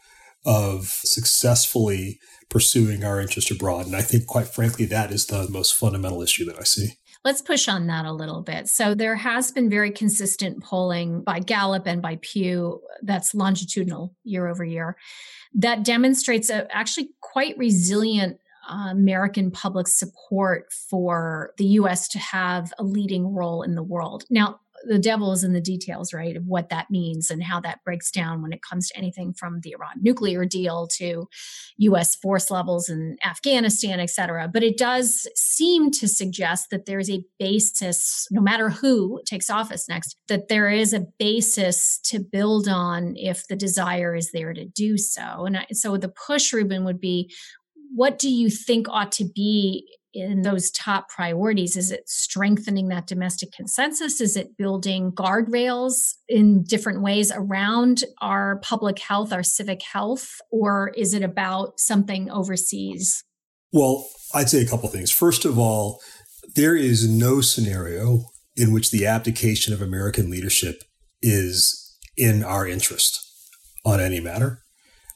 of 0.45 0.85
successfully 0.85 2.19
pursuing 2.49 3.03
our 3.03 3.19
interest 3.19 3.51
abroad. 3.51 3.85
And 3.85 3.95
I 3.95 4.01
think, 4.01 4.27
quite 4.27 4.47
frankly, 4.47 4.85
that 4.85 5.11
is 5.11 5.27
the 5.27 5.47
most 5.49 5.75
fundamental 5.75 6.21
issue 6.21 6.45
that 6.45 6.59
I 6.59 6.63
see. 6.63 6.93
Let's 7.23 7.41
push 7.41 7.67
on 7.67 7.87
that 7.87 8.05
a 8.05 8.13
little 8.13 8.41
bit. 8.41 8.69
So, 8.69 8.93
there 8.93 9.15
has 9.15 9.51
been 9.51 9.69
very 9.69 9.91
consistent 9.91 10.63
polling 10.63 11.21
by 11.21 11.39
Gallup 11.39 11.87
and 11.87 12.01
by 12.01 12.19
Pew 12.21 12.81
that's 13.01 13.33
longitudinal 13.33 14.15
year 14.23 14.47
over 14.47 14.63
year 14.63 14.95
that 15.55 15.83
demonstrates 15.83 16.49
a 16.49 16.67
actually 16.75 17.09
quite 17.21 17.57
resilient 17.57 18.39
uh, 18.69 18.89
American 18.89 19.51
public 19.51 19.87
support 19.87 20.71
for 20.71 21.53
the 21.57 21.65
US 21.65 22.07
to 22.09 22.19
have 22.19 22.73
a 22.79 22.83
leading 22.83 23.33
role 23.33 23.61
in 23.63 23.75
the 23.75 23.83
world. 23.83 24.25
Now, 24.29 24.59
the 24.87 24.99
devil 24.99 25.31
is 25.31 25.43
in 25.43 25.53
the 25.53 25.61
details, 25.61 26.13
right, 26.13 26.35
of 26.35 26.45
what 26.45 26.69
that 26.69 26.89
means 26.89 27.29
and 27.29 27.43
how 27.43 27.59
that 27.61 27.83
breaks 27.83 28.11
down 28.11 28.41
when 28.41 28.53
it 28.53 28.61
comes 28.61 28.89
to 28.89 28.97
anything 28.97 29.33
from 29.33 29.61
the 29.61 29.73
Iran 29.73 30.01
nuclear 30.01 30.45
deal 30.45 30.87
to 30.97 31.27
U.S. 31.77 32.15
force 32.15 32.51
levels 32.51 32.89
in 32.89 33.17
Afghanistan, 33.23 33.99
et 33.99 34.09
cetera. 34.09 34.47
But 34.47 34.63
it 34.63 34.77
does 34.77 35.27
seem 35.35 35.91
to 35.91 36.07
suggest 36.07 36.69
that 36.71 36.85
there's 36.85 37.09
a 37.09 37.23
basis, 37.39 38.27
no 38.31 38.41
matter 38.41 38.69
who 38.69 39.21
takes 39.25 39.49
office 39.49 39.87
next, 39.89 40.17
that 40.27 40.47
there 40.47 40.69
is 40.69 40.93
a 40.93 41.05
basis 41.19 41.99
to 42.05 42.19
build 42.19 42.67
on 42.67 43.15
if 43.15 43.47
the 43.47 43.55
desire 43.55 44.15
is 44.15 44.31
there 44.31 44.53
to 44.53 44.65
do 44.65 44.97
so. 44.97 45.45
And 45.45 45.65
so 45.73 45.97
the 45.97 46.09
push, 46.09 46.53
Reuben, 46.53 46.85
would 46.85 46.99
be 46.99 47.33
what 47.93 48.19
do 48.19 48.29
you 48.29 48.49
think 48.49 48.87
ought 48.89 49.11
to 49.13 49.25
be 49.25 49.87
in 50.15 50.41
those 50.41 50.71
top 50.71 51.09
priorities? 51.09 51.75
Is 51.75 51.91
it 51.91 52.09
strengthening 52.09 52.87
that 52.87 53.07
domestic 53.07 53.51
consensus? 53.51 54.21
Is 54.21 54.37
it 54.37 54.57
building 54.57 55.11
guardrails 55.11 56.13
in 56.27 56.63
different 56.63 57.01
ways 57.01 57.31
around 57.35 58.03
our 58.21 58.57
public 58.57 58.97
health, 58.99 59.33
our 59.33 59.43
civic 59.43 59.81
health? 59.83 60.39
Or 60.49 60.89
is 60.95 61.13
it 61.13 61.21
about 61.23 61.79
something 61.79 62.31
overseas? 62.31 63.23
Well, 63.71 64.07
I'd 64.33 64.49
say 64.49 64.61
a 64.61 64.67
couple 64.67 64.89
things. 64.89 65.11
First 65.11 65.45
of 65.45 65.59
all, 65.59 66.01
there 66.55 66.75
is 66.75 67.09
no 67.09 67.41
scenario 67.41 68.25
in 68.55 68.71
which 68.71 68.91
the 68.91 69.05
abdication 69.05 69.73
of 69.73 69.81
American 69.81 70.29
leadership 70.29 70.83
is 71.21 71.97
in 72.15 72.43
our 72.43 72.65
interest 72.65 73.21
on 73.83 73.99
any 73.99 74.19
matter 74.19 74.64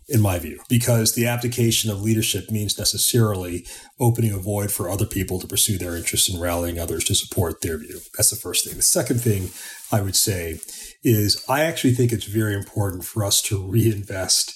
in 0.09 0.21
my 0.21 0.39
view, 0.39 0.59
because 0.67 1.13
the 1.13 1.27
abdication 1.27 1.91
of 1.91 2.01
leadership 2.01 2.49
means 2.49 2.77
necessarily 2.77 3.65
opening 3.99 4.31
a 4.31 4.37
void 4.37 4.71
for 4.71 4.89
other 4.89 5.05
people 5.05 5.39
to 5.39 5.47
pursue 5.47 5.77
their 5.77 5.95
interests 5.95 6.29
and 6.29 6.41
rallying 6.41 6.79
others 6.79 7.03
to 7.05 7.15
support 7.15 7.61
their 7.61 7.77
view. 7.77 7.99
That's 8.17 8.31
the 8.31 8.35
first 8.35 8.65
thing. 8.65 8.75
The 8.75 8.81
second 8.81 9.21
thing 9.21 9.49
I 9.91 10.01
would 10.01 10.15
say 10.15 10.59
is 11.03 11.43
I 11.47 11.61
actually 11.61 11.93
think 11.93 12.11
it's 12.11 12.25
very 12.25 12.55
important 12.55 13.05
for 13.05 13.23
us 13.23 13.41
to 13.43 13.63
reinvest 13.63 14.55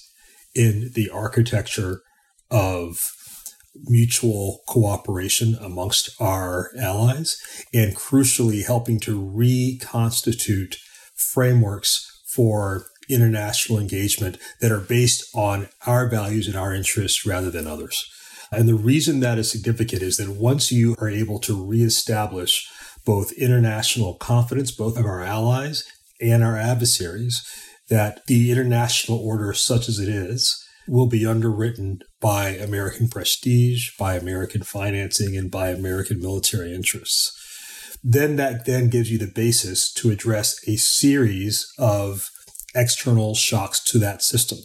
in 0.55 0.91
the 0.93 1.09
architecture 1.09 2.01
of 2.49 3.11
mutual 3.75 4.61
cooperation 4.67 5.55
amongst 5.59 6.09
our 6.21 6.69
allies 6.79 7.41
and 7.73 7.95
crucially 7.95 8.65
helping 8.65 8.99
to 8.99 9.19
reconstitute 9.19 10.77
frameworks 11.15 12.21
for 12.27 12.85
international 13.09 13.79
engagement 13.79 14.37
that 14.61 14.71
are 14.71 14.79
based 14.79 15.23
on 15.35 15.69
our 15.85 16.09
values 16.09 16.47
and 16.47 16.55
our 16.55 16.73
interests 16.73 17.25
rather 17.25 17.51
than 17.51 17.67
others. 17.67 18.03
And 18.51 18.67
the 18.69 18.75
reason 18.75 19.19
that 19.19 19.39
is 19.39 19.49
significant 19.51 20.01
is 20.01 20.17
that 20.17 20.29
once 20.29 20.71
you 20.71 20.95
are 20.99 21.09
able 21.09 21.39
to 21.39 21.65
reestablish 21.65 22.69
both 23.05 23.31
international 23.33 24.13
confidence, 24.15 24.71
both 24.71 24.97
of 24.97 25.05
our 25.05 25.21
allies 25.21 25.83
and 26.21 26.43
our 26.43 26.55
adversaries, 26.55 27.43
that 27.89 28.25
the 28.27 28.51
international 28.51 29.17
order, 29.17 29.53
such 29.53 29.89
as 29.89 29.99
it 29.99 30.07
is, 30.07 30.63
will 30.87 31.07
be 31.07 31.25
underwritten 31.25 31.99
by 32.19 32.49
American 32.49 33.07
prestige, 33.07 33.89
by 33.97 34.15
American 34.15 34.61
financing, 34.61 35.35
and 35.35 35.49
by 35.49 35.69
American 35.69 36.19
military 36.19 36.73
interests. 36.73 37.39
Then 38.03 38.35
that 38.35 38.65
then 38.65 38.89
gives 38.89 39.11
you 39.11 39.17
the 39.17 39.31
basis 39.33 39.91
to 39.93 40.11
address 40.11 40.59
a 40.67 40.75
series 40.75 41.71
of 41.77 42.29
external 42.75 43.35
shocks 43.35 43.79
to 43.79 43.99
that 43.99 44.21
system, 44.21 44.59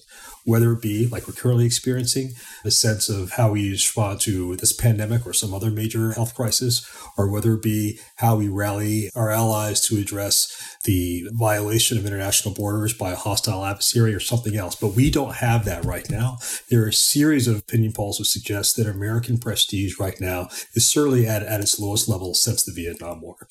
whether 0.48 0.72
it 0.72 0.80
be 0.80 1.06
like 1.06 1.28
we're 1.28 1.34
currently 1.34 1.66
experiencing 1.66 2.32
a 2.64 2.70
sense 2.70 3.10
of 3.10 3.32
how 3.32 3.50
we 3.50 3.70
respond 3.70 4.18
to 4.18 4.56
this 4.56 4.72
pandemic 4.72 5.26
or 5.26 5.34
some 5.34 5.52
other 5.52 5.70
major 5.70 6.12
health 6.12 6.34
crisis, 6.34 6.88
or 7.18 7.30
whether 7.30 7.52
it 7.52 7.62
be 7.62 8.00
how 8.16 8.34
we 8.36 8.48
rally 8.48 9.10
our 9.14 9.30
allies 9.30 9.80
to 9.82 9.98
address 9.98 10.76
the 10.84 11.28
violation 11.32 11.98
of 11.98 12.06
international 12.06 12.54
borders 12.54 12.94
by 12.94 13.12
a 13.12 13.16
hostile 13.16 13.62
adversary 13.62 14.14
or 14.14 14.20
something 14.20 14.56
else. 14.56 14.74
But 14.74 14.96
we 14.96 15.10
don't 15.10 15.36
have 15.36 15.66
that 15.66 15.84
right 15.84 16.08
now. 16.08 16.38
There 16.70 16.82
are 16.84 16.88
a 16.88 16.92
series 16.94 17.46
of 17.46 17.58
opinion 17.58 17.92
polls 17.92 18.16
that 18.16 18.24
suggest 18.24 18.76
that 18.76 18.86
American 18.86 19.36
prestige 19.36 19.98
right 20.00 20.18
now 20.18 20.48
is 20.72 20.88
certainly 20.88 21.26
at, 21.26 21.42
at 21.42 21.60
its 21.60 21.78
lowest 21.78 22.08
level 22.08 22.32
since 22.32 22.62
the 22.62 22.72
Vietnam 22.72 23.20
War. 23.20 23.48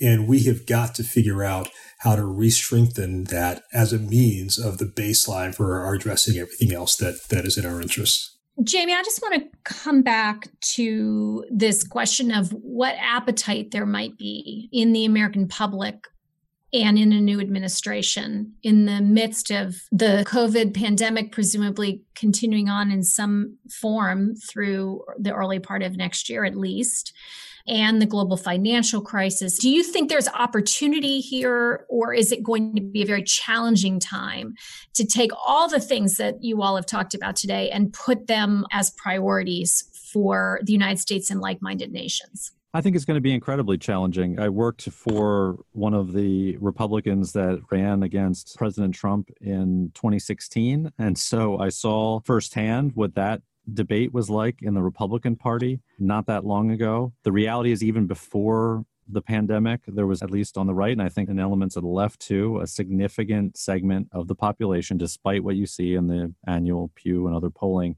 And 0.00 0.26
we 0.26 0.40
have 0.44 0.66
got 0.66 0.96
to 0.96 1.04
figure 1.04 1.44
out 1.44 1.68
how 1.98 2.16
to 2.16 2.24
re-strengthen 2.24 3.24
that 3.24 3.62
as 3.72 3.92
a 3.92 3.98
means 3.98 4.58
of 4.58 4.78
the 4.78 4.84
baseline 4.84 5.54
for 5.54 5.80
our 5.80 5.94
addressing 5.94 6.31
everything 6.38 6.72
else 6.72 6.96
that 6.96 7.28
that 7.30 7.44
is 7.44 7.56
in 7.56 7.66
our 7.66 7.80
interests. 7.80 8.38
Jamie, 8.62 8.94
I 8.94 9.02
just 9.02 9.22
want 9.22 9.34
to 9.34 9.58
come 9.64 10.02
back 10.02 10.48
to 10.74 11.44
this 11.50 11.82
question 11.82 12.30
of 12.30 12.50
what 12.50 12.94
appetite 12.98 13.70
there 13.70 13.86
might 13.86 14.18
be 14.18 14.68
in 14.72 14.92
the 14.92 15.06
American 15.06 15.48
public 15.48 16.06
and 16.74 16.98
in 16.98 17.12
a 17.12 17.20
new 17.20 17.40
administration 17.40 18.54
in 18.62 18.86
the 18.86 19.00
midst 19.00 19.50
of 19.50 19.76
the 19.90 20.24
COVID 20.26 20.74
pandemic, 20.74 21.32
presumably 21.32 22.02
continuing 22.14 22.68
on 22.68 22.90
in 22.90 23.02
some 23.02 23.58
form 23.70 24.34
through 24.36 25.02
the 25.18 25.32
early 25.32 25.58
part 25.58 25.82
of 25.82 25.96
next 25.96 26.28
year 26.28 26.44
at 26.44 26.56
least 26.56 27.12
and 27.66 28.00
the 28.00 28.06
global 28.06 28.36
financial 28.36 29.00
crisis. 29.00 29.58
Do 29.58 29.70
you 29.70 29.82
think 29.82 30.08
there's 30.08 30.28
opportunity 30.28 31.20
here, 31.20 31.86
or 31.88 32.12
is 32.12 32.32
it 32.32 32.42
going 32.42 32.74
to 32.76 32.82
be 32.82 33.02
a 33.02 33.06
very 33.06 33.22
challenging 33.22 34.00
time 34.00 34.54
to 34.94 35.04
take 35.04 35.30
all 35.46 35.68
the 35.68 35.80
things 35.80 36.16
that 36.16 36.42
you 36.42 36.62
all 36.62 36.76
have 36.76 36.86
talked 36.86 37.14
about 37.14 37.36
today 37.36 37.70
and 37.70 37.92
put 37.92 38.26
them 38.26 38.64
as 38.72 38.90
priorities 38.90 39.84
for 40.12 40.60
the 40.64 40.72
United 40.72 40.98
States 40.98 41.30
and 41.30 41.40
like 41.40 41.62
minded 41.62 41.92
nations? 41.92 42.52
I 42.74 42.80
think 42.80 42.96
it's 42.96 43.04
going 43.04 43.16
to 43.16 43.20
be 43.20 43.34
incredibly 43.34 43.76
challenging. 43.76 44.40
I 44.40 44.48
worked 44.48 44.88
for 44.88 45.58
one 45.72 45.92
of 45.92 46.14
the 46.14 46.56
Republicans 46.56 47.32
that 47.32 47.60
ran 47.70 48.02
against 48.02 48.56
President 48.56 48.94
Trump 48.94 49.28
in 49.42 49.90
2016. 49.94 50.90
And 50.98 51.18
so 51.18 51.58
I 51.58 51.68
saw 51.68 52.20
firsthand 52.20 52.92
what 52.94 53.14
that 53.16 53.42
debate 53.72 54.12
was 54.12 54.30
like 54.30 54.62
in 54.62 54.74
the 54.74 54.82
Republican 54.82 55.36
Party 55.36 55.80
not 55.98 56.26
that 56.26 56.44
long 56.44 56.70
ago. 56.70 57.12
The 57.22 57.32
reality 57.32 57.72
is, 57.72 57.82
even 57.82 58.06
before 58.06 58.84
the 59.08 59.22
pandemic, 59.22 59.80
there 59.86 60.06
was, 60.06 60.22
at 60.22 60.30
least 60.30 60.56
on 60.56 60.66
the 60.66 60.74
right, 60.74 60.92
and 60.92 61.02
I 61.02 61.08
think 61.08 61.28
in 61.28 61.38
elements 61.38 61.76
of 61.76 61.82
the 61.82 61.88
left 61.88 62.20
too, 62.20 62.60
a 62.60 62.66
significant 62.66 63.56
segment 63.56 64.08
of 64.12 64.28
the 64.28 64.34
population, 64.34 64.96
despite 64.96 65.44
what 65.44 65.56
you 65.56 65.66
see 65.66 65.94
in 65.94 66.06
the 66.06 66.32
annual 66.46 66.90
Pew 66.94 67.26
and 67.26 67.36
other 67.36 67.50
polling, 67.50 67.96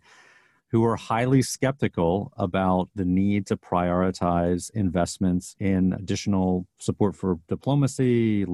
who 0.70 0.84
are 0.84 0.96
highly 0.96 1.40
skeptical 1.40 2.32
about 2.36 2.88
the 2.96 3.04
need 3.04 3.46
to 3.46 3.56
prioritize 3.56 4.70
investments 4.74 5.54
in 5.60 5.92
additional 5.92 6.66
support 6.78 7.14
for 7.14 7.38
diplomacy, 7.48 8.44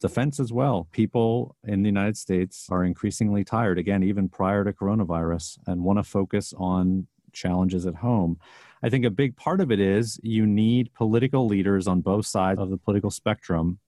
defense 0.00 0.38
as 0.40 0.52
well. 0.52 0.88
People 0.92 1.56
in 1.64 1.82
the 1.82 1.88
United 1.88 2.16
States 2.16 2.68
are 2.70 2.84
increasingly 2.84 3.44
tired, 3.44 3.78
again, 3.78 4.02
even 4.02 4.28
prior 4.28 4.64
to 4.64 4.72
coronavirus, 4.72 5.58
and 5.66 5.82
want 5.82 5.98
to 5.98 6.02
focus 6.02 6.54
on 6.56 7.06
challenges 7.32 7.86
at 7.86 7.96
home. 7.96 8.38
I 8.82 8.88
think 8.88 9.04
a 9.04 9.10
big 9.10 9.36
part 9.36 9.60
of 9.60 9.72
it 9.72 9.80
is 9.80 10.20
you 10.22 10.46
need 10.46 10.92
political 10.94 11.46
leaders 11.46 11.86
on 11.86 12.00
both 12.00 12.26
sides 12.26 12.60
of 12.60 12.70
the 12.70 12.78
political 12.78 13.10
spectrum 13.10 13.78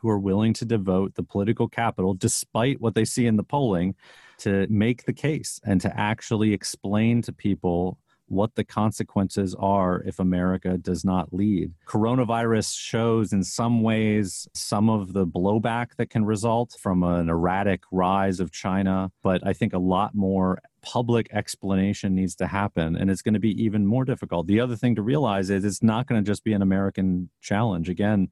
who 0.00 0.08
are 0.08 0.18
willing 0.18 0.52
to 0.54 0.64
devote 0.64 1.14
the 1.14 1.22
political 1.22 1.68
capital, 1.68 2.12
despite 2.12 2.80
what 2.80 2.94
they 2.94 3.04
see 3.04 3.26
in 3.26 3.36
the 3.36 3.44
polling, 3.44 3.94
to 4.38 4.66
make 4.68 5.04
the 5.04 5.12
case 5.12 5.60
and 5.64 5.80
to 5.80 5.98
actually 5.98 6.52
explain 6.52 7.22
to 7.22 7.32
people 7.32 7.98
what 8.32 8.54
the 8.54 8.64
consequences 8.64 9.54
are 9.58 10.02
if 10.06 10.18
America 10.18 10.78
does 10.78 11.04
not 11.04 11.32
lead. 11.32 11.72
Coronavirus 11.86 12.76
shows 12.76 13.32
in 13.32 13.44
some 13.44 13.82
ways 13.82 14.48
some 14.54 14.88
of 14.88 15.12
the 15.12 15.26
blowback 15.26 15.96
that 15.98 16.10
can 16.10 16.24
result 16.24 16.76
from 16.80 17.02
an 17.02 17.28
erratic 17.28 17.82
rise 17.92 18.40
of 18.40 18.50
China, 18.50 19.12
but 19.22 19.46
I 19.46 19.52
think 19.52 19.72
a 19.72 19.78
lot 19.78 20.14
more 20.14 20.60
public 20.80 21.28
explanation 21.32 22.14
needs 22.14 22.34
to 22.34 22.46
happen 22.46 22.96
and 22.96 23.08
it's 23.10 23.22
going 23.22 23.34
to 23.34 23.40
be 23.40 23.62
even 23.62 23.86
more 23.86 24.04
difficult. 24.04 24.46
The 24.46 24.60
other 24.60 24.74
thing 24.74 24.96
to 24.96 25.02
realize 25.02 25.50
is 25.50 25.64
it's 25.64 25.82
not 25.82 26.06
going 26.06 26.22
to 26.22 26.28
just 26.28 26.42
be 26.42 26.54
an 26.54 26.62
American 26.62 27.30
challenge. 27.40 27.88
Again, 27.88 28.28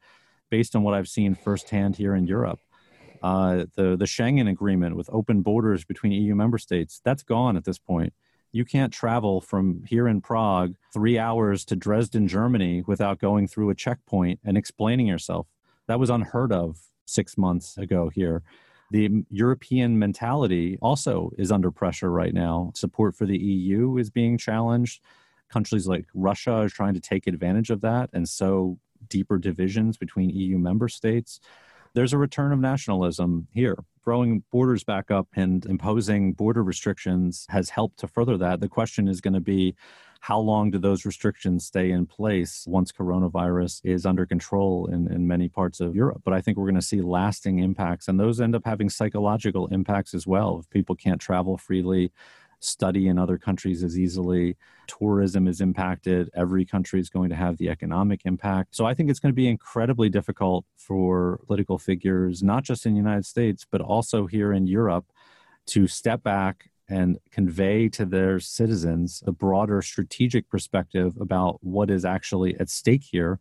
based 0.50 0.74
on 0.74 0.82
what 0.82 0.94
I've 0.94 1.08
seen 1.08 1.34
firsthand 1.34 1.96
here 1.96 2.14
in 2.14 2.26
Europe. 2.26 2.60
Uh, 3.22 3.66
the 3.76 3.96
the 3.96 4.06
Schengen 4.06 4.50
agreement 4.50 4.96
with 4.96 5.08
open 5.12 5.42
borders 5.42 5.84
between 5.84 6.12
EU 6.12 6.34
member 6.34 6.58
states 6.58 7.00
that's 7.04 7.22
gone 7.22 7.56
at 7.56 7.64
this 7.64 7.78
point. 7.78 8.12
You 8.52 8.64
can't 8.64 8.92
travel 8.92 9.40
from 9.40 9.84
here 9.86 10.08
in 10.08 10.20
Prague 10.20 10.74
three 10.92 11.18
hours 11.18 11.64
to 11.66 11.76
Dresden, 11.76 12.26
Germany, 12.26 12.82
without 12.86 13.18
going 13.18 13.46
through 13.46 13.70
a 13.70 13.74
checkpoint 13.74 14.40
and 14.44 14.56
explaining 14.56 15.06
yourself. 15.06 15.46
That 15.86 16.00
was 16.00 16.10
unheard 16.10 16.52
of 16.52 16.78
six 17.06 17.38
months 17.38 17.78
ago 17.78 18.08
here. 18.08 18.42
The 18.90 19.24
European 19.30 19.98
mentality 19.98 20.78
also 20.82 21.30
is 21.38 21.52
under 21.52 21.70
pressure 21.70 22.10
right 22.10 22.34
now. 22.34 22.72
Support 22.74 23.14
for 23.14 23.24
the 23.24 23.38
EU 23.38 23.96
is 23.98 24.10
being 24.10 24.36
challenged. 24.36 25.00
Countries 25.48 25.86
like 25.86 26.06
Russia 26.12 26.52
are 26.52 26.68
trying 26.68 26.94
to 26.94 27.00
take 27.00 27.28
advantage 27.28 27.70
of 27.70 27.82
that 27.82 28.10
and 28.12 28.28
sow 28.28 28.78
deeper 29.08 29.38
divisions 29.38 29.96
between 29.96 30.30
EU 30.30 30.58
member 30.58 30.88
states 30.88 31.40
there's 31.94 32.12
a 32.12 32.18
return 32.18 32.52
of 32.52 32.58
nationalism 32.58 33.48
here. 33.52 33.76
Throwing 34.02 34.42
borders 34.50 34.82
back 34.82 35.10
up 35.10 35.28
and 35.34 35.64
imposing 35.66 36.32
border 36.32 36.62
restrictions 36.62 37.46
has 37.50 37.70
helped 37.70 37.98
to 38.00 38.08
further 38.08 38.36
that. 38.38 38.60
The 38.60 38.68
question 38.68 39.08
is 39.08 39.20
going 39.20 39.34
to 39.34 39.40
be 39.40 39.74
how 40.20 40.38
long 40.38 40.70
do 40.70 40.78
those 40.78 41.04
restrictions 41.04 41.64
stay 41.64 41.90
in 41.90 42.06
place 42.06 42.64
once 42.66 42.92
coronavirus 42.92 43.80
is 43.84 44.04
under 44.04 44.26
control 44.26 44.86
in, 44.86 45.10
in 45.10 45.26
many 45.26 45.48
parts 45.48 45.80
of 45.80 45.94
Europe? 45.94 46.20
But 46.24 46.34
I 46.34 46.40
think 46.40 46.58
we're 46.58 46.66
going 46.66 46.74
to 46.74 46.82
see 46.82 47.00
lasting 47.00 47.58
impacts, 47.58 48.06
and 48.08 48.20
those 48.20 48.40
end 48.40 48.54
up 48.54 48.66
having 48.66 48.90
psychological 48.90 49.66
impacts 49.68 50.14
as 50.14 50.26
well. 50.26 50.60
If 50.60 50.70
people 50.70 50.94
can't 50.94 51.20
travel 51.20 51.56
freely, 51.56 52.12
study 52.60 53.08
in 53.08 53.18
other 53.18 53.38
countries 53.38 53.82
as 53.82 53.98
easily. 53.98 54.56
Tourism 54.86 55.48
is 55.48 55.60
impacted. 55.60 56.30
Every 56.34 56.64
country 56.64 57.00
is 57.00 57.08
going 57.08 57.30
to 57.30 57.36
have 57.36 57.56
the 57.56 57.68
economic 57.68 58.22
impact. 58.24 58.76
So 58.76 58.86
I 58.86 58.94
think 58.94 59.10
it's 59.10 59.20
going 59.20 59.32
to 59.32 59.36
be 59.36 59.48
incredibly 59.48 60.08
difficult 60.08 60.64
for 60.76 61.40
political 61.46 61.78
figures, 61.78 62.42
not 62.42 62.62
just 62.62 62.86
in 62.86 62.92
the 62.92 62.98
United 62.98 63.26
States, 63.26 63.66
but 63.70 63.80
also 63.80 64.26
here 64.26 64.52
in 64.52 64.66
Europe, 64.66 65.06
to 65.66 65.86
step 65.86 66.22
back 66.22 66.70
and 66.88 67.18
convey 67.30 67.88
to 67.88 68.04
their 68.04 68.40
citizens 68.40 69.22
a 69.26 69.32
broader 69.32 69.80
strategic 69.80 70.48
perspective 70.48 71.16
about 71.20 71.58
what 71.62 71.88
is 71.88 72.04
actually 72.04 72.58
at 72.58 72.68
stake 72.68 73.04
here 73.04 73.38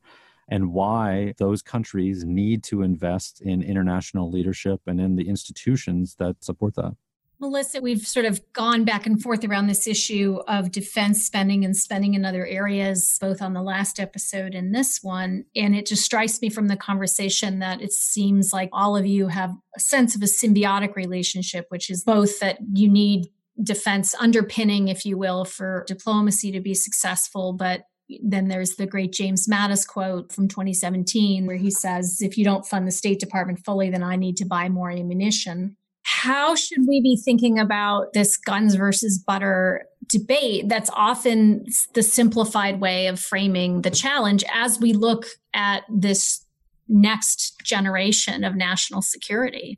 and 0.48 0.72
why 0.72 1.34
those 1.38 1.62
countries 1.62 2.24
need 2.24 2.64
to 2.64 2.82
invest 2.82 3.42
in 3.42 3.62
international 3.62 4.32
leadership 4.32 4.82
and 4.88 5.00
in 5.00 5.16
the 5.16 5.28
institutions 5.28 6.16
that 6.16 6.44
support 6.44 6.76
that. 6.76 6.96
Melissa, 7.42 7.80
we've 7.80 8.06
sort 8.06 8.26
of 8.26 8.42
gone 8.52 8.84
back 8.84 9.06
and 9.06 9.22
forth 9.22 9.46
around 9.46 9.68
this 9.68 9.88
issue 9.88 10.40
of 10.48 10.72
defense 10.72 11.26
spending 11.26 11.64
and 11.64 11.76
spending 11.76 12.14
in 12.14 12.26
other 12.26 12.46
areas, 12.46 13.18
both 13.22 13.42
on 13.42 13.54
the 13.54 13.62
last 13.62 13.98
episode 13.98 14.54
and 14.54 14.76
this 14.76 15.00
one. 15.02 15.46
And 15.56 15.74
it 15.74 15.86
just 15.86 16.04
strikes 16.04 16.42
me 16.42 16.50
from 16.50 16.68
the 16.68 16.76
conversation 16.76 17.60
that 17.60 17.82
it 17.82 17.94
seems 17.94 18.52
like 18.52 18.70
all 18.74 18.98
of 18.98 19.06
you 19.06 19.28
have 19.28 19.56
a 19.74 19.80
sense 19.80 20.16
of 20.16 20.22
a 20.22 20.26
symbiotic 20.26 20.96
relationship, 20.96 21.68
which 21.70 21.90
is 21.90 22.04
both 22.04 22.42
that 22.42 22.58
you 22.74 22.90
need 22.90 23.28
defense 23.64 24.14
underpinning, 24.16 24.90
if 24.90 25.06
you 25.06 25.18
will, 25.18 25.46
for 25.46 25.86
diplomacy 25.88 26.52
to 26.52 26.60
be 26.60 26.74
successful, 26.74 27.54
but 27.54 27.84
then 28.24 28.48
there's 28.48 28.76
the 28.76 28.88
great 28.88 29.14
James 29.14 29.48
Mattis 29.48 29.88
quote 29.88 30.34
from 30.34 30.48
2017, 30.48 31.46
where 31.46 31.58
he 31.58 31.70
says, 31.70 32.22
If 32.22 32.38
you 32.38 32.44
don't 32.44 32.66
fund 32.66 32.88
the 32.88 32.92
State 32.92 33.20
Department 33.20 33.64
fully, 33.64 33.92
then 33.92 34.04
I 34.04 34.16
need 34.16 34.36
to 34.38 34.46
buy 34.46 34.68
more 34.68 34.90
ammunition 34.90 35.78
how 36.12 36.56
should 36.56 36.88
we 36.88 37.02
be 37.02 37.16
thinking 37.16 37.60
about 37.60 38.14
this 38.14 38.36
guns 38.36 38.74
versus 38.74 39.20
butter 39.20 39.86
debate 40.08 40.68
that's 40.68 40.90
often 40.94 41.64
the 41.94 42.02
simplified 42.02 42.82
way 42.82 43.06
of 43.06 43.20
framing 43.20 43.84
the 43.84 43.92
challenge 43.92 44.44
as 44.52 44.80
we 44.80 44.92
look 44.92 45.28
at 45.54 45.84
this 45.88 46.44
next 46.88 47.62
generation 47.64 48.44
of 48.44 48.56
national 48.56 49.04
security? 49.04 49.78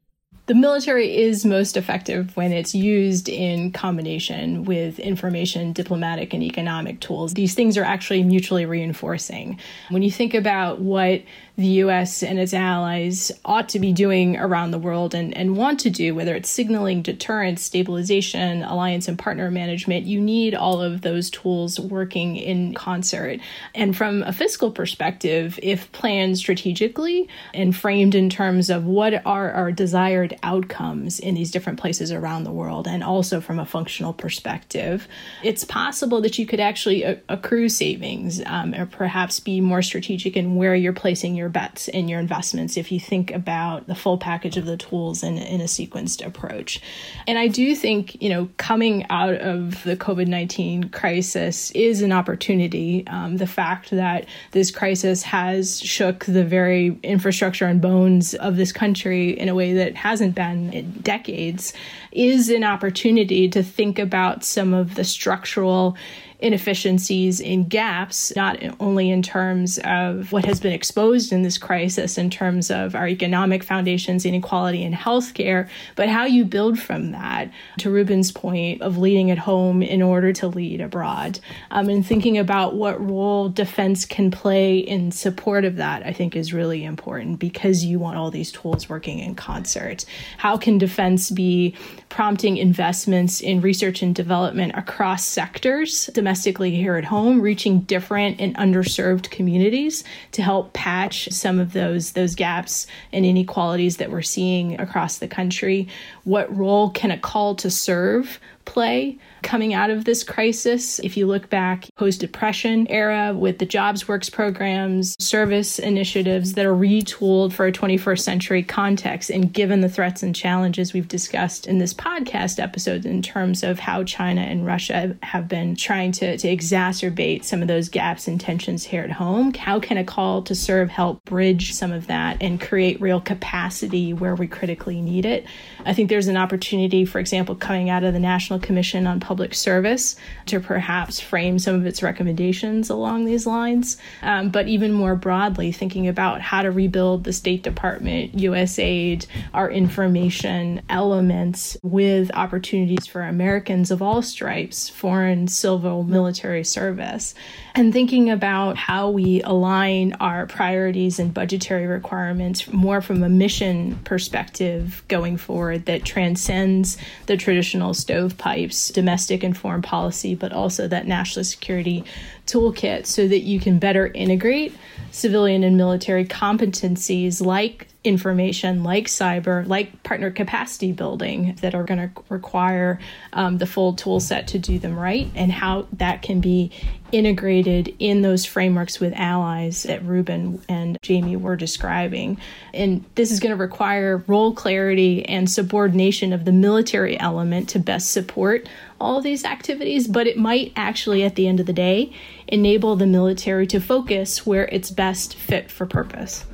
the 0.52 0.56
military 0.56 1.16
is 1.16 1.46
most 1.46 1.78
effective 1.78 2.36
when 2.36 2.52
it's 2.52 2.76
used 2.76 3.30
in 3.30 3.72
combination 3.72 4.66
with 4.66 5.00
information, 5.00 5.72
diplomatic, 5.72 6.34
and 6.34 6.44
economic 6.44 7.00
tools. 7.00 7.36
These 7.36 7.54
things 7.54 7.78
are 7.78 7.86
actually 7.86 8.24
mutually 8.24 8.66
reinforcing. 8.66 9.58
When 9.92 10.02
you 10.02 10.12
think 10.12 10.34
about 10.34 10.82
what 10.82 11.22
the 11.62 11.68
US 11.86 12.24
and 12.24 12.40
its 12.40 12.54
allies 12.54 13.32
ought 13.46 13.70
to 13.70 13.80
be 13.80 13.94
doing 13.94 14.38
around 14.38 14.72
the 14.72 14.80
world 14.80 15.14
and, 15.14 15.36
and 15.36 15.56
want 15.56 15.80
to 15.82 15.90
do, 15.90 16.16
whether 16.16 16.36
it's 16.36 16.50
signaling 16.50 17.02
deterrence, 17.02 17.64
stabilization, 17.64 18.64
alliance 18.64 19.08
and 19.08 19.18
partner 19.18 19.50
management, 19.52 20.06
you 20.06 20.20
need 20.20 20.56
all 20.56 20.82
of 20.82 21.02
those 21.02 21.30
tools 21.30 21.80
working 21.80 22.36
in 22.36 22.74
concert. 22.74 23.40
And 23.76 23.96
from 23.96 24.24
a 24.24 24.34
fiscal 24.34 24.72
perspective, 24.72 25.60
if 25.62 25.92
planned 25.92 26.38
strategically 26.38 27.30
and 27.54 27.76
framed 27.76 28.16
in 28.16 28.30
terms 28.30 28.70
of 28.70 28.86
what 28.86 29.26
are 29.26 29.52
our 29.52 29.72
desired 29.72 30.36
outcomes 30.44 31.20
in 31.20 31.36
these 31.36 31.52
different 31.52 31.80
places 31.80 32.12
around 32.12 32.44
the 32.44 32.52
world, 32.52 32.88
and 32.88 33.04
also 33.04 33.40
from 33.40 33.60
a 33.60 33.66
functional 33.66 34.14
perspective, 34.14 35.08
it's 35.44 35.64
possible 35.64 36.22
that 36.22 36.40
you 36.40 36.46
could 36.46 36.60
actually 36.60 37.04
accrue 37.30 37.70
savings 37.70 38.42
um, 38.46 38.74
or 38.74 38.86
perhaps 38.86 39.40
be 39.40 39.62
more 39.62 39.82
strategic 39.82 40.36
in 40.36 40.56
where 40.56 40.76
you're 40.76 40.94
placing 40.94 41.36
your 41.36 41.50
bets 41.52 41.88
in 41.88 42.08
your 42.08 42.20
investments 42.20 42.78
if 42.78 42.92
you 42.92 43.00
think 43.00 43.32
about 43.32 43.88
the 43.88 43.96
full 43.96 44.18
package 44.18 44.58
of 44.58 44.66
the 44.66 44.78
tools 44.78 45.24
in, 45.24 45.38
in 45.38 45.62
a 45.62 45.66
sequenced 45.66 46.26
approach. 46.26 46.82
And 47.28 47.38
I 47.38 47.48
do 47.48 47.76
think, 47.76 48.22
you 48.22 48.30
know, 48.30 48.50
coming 48.58 49.06
out 49.10 49.36
of 49.36 49.84
the 49.84 49.96
COVID 49.96 50.28
19 50.28 50.90
crisis 50.90 51.72
is 51.72 52.02
an 52.02 52.12
opportunity. 52.12 53.06
Um, 53.08 53.38
the 53.38 53.48
fact 53.48 53.92
that 53.92 54.26
this 54.52 54.72
crisis 54.72 55.24
has 55.24 55.82
shook 55.82 56.26
the 56.26 56.44
very 56.44 57.00
infrastructure 57.04 57.66
and 57.66 57.82
bones 57.82 58.34
of 58.36 58.56
this 58.56 58.72
country 58.72 59.38
in 59.38 59.50
a 59.50 59.56
way 59.56 59.74
that 59.74 59.96
hasn't 59.96 60.36
been 60.36 60.74
in 60.74 60.92
decades 61.02 61.74
is 62.12 62.50
an 62.50 62.64
opportunity 62.64 63.50
to 63.50 63.64
think 63.64 64.00
about 64.00 64.44
some 64.44 64.74
of 64.74 64.96
the 64.96 65.04
structural 65.04 65.96
inefficiencies 66.42 67.40
and 67.40 67.70
gaps, 67.70 68.36
not 68.36 68.58
only 68.80 69.10
in 69.10 69.22
terms 69.22 69.80
of 69.84 70.32
what 70.32 70.46
has 70.46 70.60
been 70.60 70.74
exposed 70.74 71.32
in 71.32 71.44
this 71.44 71.58
crisis, 71.58 72.18
in 72.18 72.30
terms 72.30 72.72
of 72.72 72.96
our 72.96 73.08
economic 73.08 73.64
foundations, 73.64 74.26
inequality 74.26 74.84
in 74.84 74.94
healthcare, 74.94 75.70
but 75.96 76.10
how 76.10 76.26
you 76.26 76.44
build 76.44 76.80
from 76.80 77.12
that. 77.12 77.50
To 77.80 77.90
Reuben's 77.90 78.32
point 78.32 78.82
of 78.82 78.98
leading 78.98 79.32
at 79.32 79.38
home 79.38 79.82
in 79.82 80.02
order 80.02 80.34
to 80.34 80.48
lead 80.48 80.82
abroad, 80.82 81.40
um, 81.70 81.90
and 81.90 82.06
thinking 82.06 82.38
about 82.38 82.76
what 82.76 83.00
role 83.06 83.50
defense 83.50 84.06
can 84.06 84.32
play 84.32 84.78
in 84.78 85.12
support 85.12 85.64
of 85.66 85.76
that, 85.76 86.06
I 86.06 86.14
think 86.14 86.36
is 86.36 86.54
really 86.54 86.84
important 86.84 87.40
because 87.40 87.86
you 87.86 88.00
want 88.00 88.18
all 88.18 88.32
these 88.32 88.52
tools 88.52 88.90
working 88.90 89.20
in 89.20 89.36
concert. 89.36 90.06
How 90.38 90.58
can 90.58 90.78
defense 90.78 91.30
be 91.30 91.76
prompting 92.10 92.58
investments 92.58 93.42
in 93.42 93.62
research 93.62 94.02
and 94.02 94.14
development 94.14 94.74
across 94.76 95.24
sectors? 95.24 96.10
Domestically 96.32 96.72
here 96.74 96.96
at 96.96 97.04
home, 97.04 97.42
reaching 97.42 97.82
different 97.82 98.40
and 98.40 98.56
underserved 98.56 99.30
communities 99.32 100.06
to 100.32 100.42
help 100.42 100.72
patch 100.72 101.28
some 101.30 101.60
of 101.60 101.74
those 101.74 102.14
those 102.14 102.36
gaps 102.36 102.88
and 103.12 103.26
inequalities 103.26 103.98
that 103.98 104.10
we're 104.10 104.22
seeing 104.22 104.80
across 104.80 105.18
the 105.18 105.28
country. 105.28 105.90
What 106.24 106.56
role 106.56 106.90
can 106.92 107.12
a 107.12 107.18
call 107.18 107.56
to 107.56 107.72
serve 107.72 108.40
play 108.66 109.18
coming 109.42 109.74
out 109.74 109.90
of 109.90 110.06
this 110.06 110.24
crisis. 110.24 111.00
If 111.00 111.18
you 111.18 111.26
look 111.26 111.50
back 111.50 111.90
post 111.96 112.20
depression 112.20 112.88
era 112.90 113.34
with 113.34 113.58
the 113.58 113.66
jobs 113.66 114.08
works 114.08 114.30
programs, 114.30 115.16
service 115.20 115.80
initiatives 115.80 116.54
that 116.54 116.66
are 116.66 116.76
retooled 116.76 117.54
for 117.54 117.66
a 117.66 117.72
21st 117.72 118.20
century 118.20 118.64
context, 118.64 119.30
and 119.30 119.52
given 119.52 119.82
the 119.82 119.90
threats 119.90 120.22
and 120.22 120.36
challenges 120.36 120.94
we've 120.94 121.08
discussed 121.08 121.66
in 121.66 121.80
this 121.80 121.94
podcast 121.94 122.60
episode 122.60 123.06
in 123.06 123.22
terms 123.22 123.64
of 123.64 123.80
how 123.80 124.04
China 124.04 124.42
and 124.42 124.66
Russia 124.66 125.18
have 125.24 125.48
been 125.48 125.76
trying 125.76 126.12
to, 126.14 126.38
to 126.38 126.56
exacerbate 126.56 127.44
some 127.44 127.62
of 127.62 127.68
those 127.68 127.90
gaps 127.90 128.28
and 128.28 128.40
tensions 128.40 128.84
here 128.84 129.04
at 129.04 129.12
home, 129.12 129.54
how 129.54 129.80
can 129.80 129.98
a 129.98 130.04
call 130.04 130.44
to 130.44 130.54
serve 130.54 130.90
help 130.90 131.24
bridge 131.26 131.74
some 131.74 131.92
of 131.92 132.08
that 132.08 132.38
and 132.42 132.62
create 132.62 133.02
real 133.02 133.20
capacity 133.20 134.14
where 134.14 134.36
we 134.36 134.48
critically 134.48 135.02
need 135.02 135.26
it? 135.26 135.46
I 135.84 135.94
think 135.94 136.10
there's 136.12 136.28
an 136.28 136.36
opportunity, 136.36 137.06
for 137.06 137.20
example, 137.20 137.56
coming 137.56 137.90
out 137.90 138.04
of 138.04 138.12
the 138.12 138.20
National 138.20 138.60
Commission 138.60 139.08
on 139.08 139.22
Public 139.22 139.54
Service 139.54 140.18
to 140.48 140.60
perhaps 140.60 141.22
frame 141.22 141.58
some 141.58 141.74
of 141.74 141.86
its 141.86 142.04
recommendations 142.04 142.90
along 142.90 143.24
these 143.24 143.48
lines. 143.48 143.96
Um, 144.22 144.50
but 144.50 144.68
even 144.68 144.92
more 144.92 145.16
broadly, 145.16 145.72
thinking 145.72 146.10
about 146.10 146.42
how 146.42 146.64
to 146.64 146.70
rebuild 146.70 147.24
the 147.24 147.32
State 147.32 147.64
Department, 147.64 148.36
USAID, 148.36 149.26
our 149.54 149.72
information 149.72 150.82
elements 150.90 151.78
with 151.82 152.30
opportunities 152.34 153.08
for 153.08 153.22
Americans 153.22 153.90
of 153.90 154.02
all 154.02 154.22
stripes, 154.22 154.90
foreign, 154.90 155.48
civil, 155.48 156.04
military 156.04 156.66
service, 156.66 157.34
and 157.74 157.94
thinking 157.94 158.30
about 158.30 158.76
how 158.76 159.10
we 159.10 159.42
align 159.44 160.12
our 160.20 160.46
priorities 160.46 161.20
and 161.20 161.34
budgetary 161.34 161.88
requirements 161.88 162.68
more 162.68 163.00
from 163.00 163.24
a 163.24 163.30
mission 163.30 163.96
perspective 164.04 165.04
going 165.08 165.38
forward 165.38 165.86
that 165.86 166.01
transcends 166.04 166.98
the 167.26 167.38
traditional 167.38 167.94
stovepipes, 167.94 168.92
domestic 168.94 169.44
and 169.44 169.58
foreign 169.58 169.82
policy, 169.82 170.36
but 170.36 170.54
also 170.54 170.88
that 170.88 171.08
national 171.08 171.44
security 171.44 172.04
toolkit 172.46 173.06
so 173.06 173.28
that 173.28 173.40
you 173.40 173.60
can 173.60 173.80
better 173.80 174.08
integrate 174.08 174.76
civilian 175.12 175.64
and 175.64 175.78
military 175.78 176.26
competencies 176.26 177.46
like 177.46 177.88
information 178.04 178.84
like 178.84 179.06
cyber, 179.06 179.68
like 179.68 180.02
partner 180.04 180.32
capacity 180.32 180.92
building 180.92 181.56
that 181.62 181.76
are 181.76 181.84
going 181.84 182.00
to 182.00 182.24
require 182.30 183.00
um, 183.34 183.60
the 183.60 183.66
full 183.66 183.94
tool 183.94 184.20
set 184.20 184.48
to 184.48 184.58
do 184.58 184.80
them 184.80 184.98
right, 184.98 185.30
and 185.36 185.52
how 185.52 185.86
that 185.94 186.22
can 186.24 186.42
be 186.42 186.72
integrated 187.12 187.94
in 188.00 188.22
those 188.22 188.46
frameworks 188.46 189.00
with 189.00 189.14
allies 189.16 189.84
that 189.84 190.04
Reuben 190.04 190.62
and 190.68 190.98
Jamie 191.04 191.36
were 191.36 191.56
describing. 191.56 192.40
And 192.74 193.06
this 193.16 193.32
is 193.32 193.40
going 193.40 193.52
to 193.52 193.62
require 193.62 194.24
role 194.28 194.54
clarity 194.54 195.24
and 195.26 195.50
subordination 195.50 196.34
of 196.34 196.46
the 196.46 196.54
military 196.54 197.20
element 197.20 197.70
to 197.70 197.80
best 197.80 198.12
support 198.12 198.68
all 199.02 199.22
these 199.22 199.44
activities, 199.44 200.08
but 200.08 200.28
it 200.28 200.38
might 200.38 200.72
actually, 200.76 201.24
at 201.24 201.36
the 201.36 201.48
end 201.48 201.60
of 201.60 201.66
the 201.66 201.74
day, 201.74 202.14
enable 202.48 202.96
the 202.96 203.08
military 203.08 203.68
to 203.68 203.80
focus 203.80 204.46
where 204.46 204.68
it's 204.68 204.92
best 204.92 205.36
fit 205.36 205.70
for 205.70 205.86
purpose. 205.86 206.46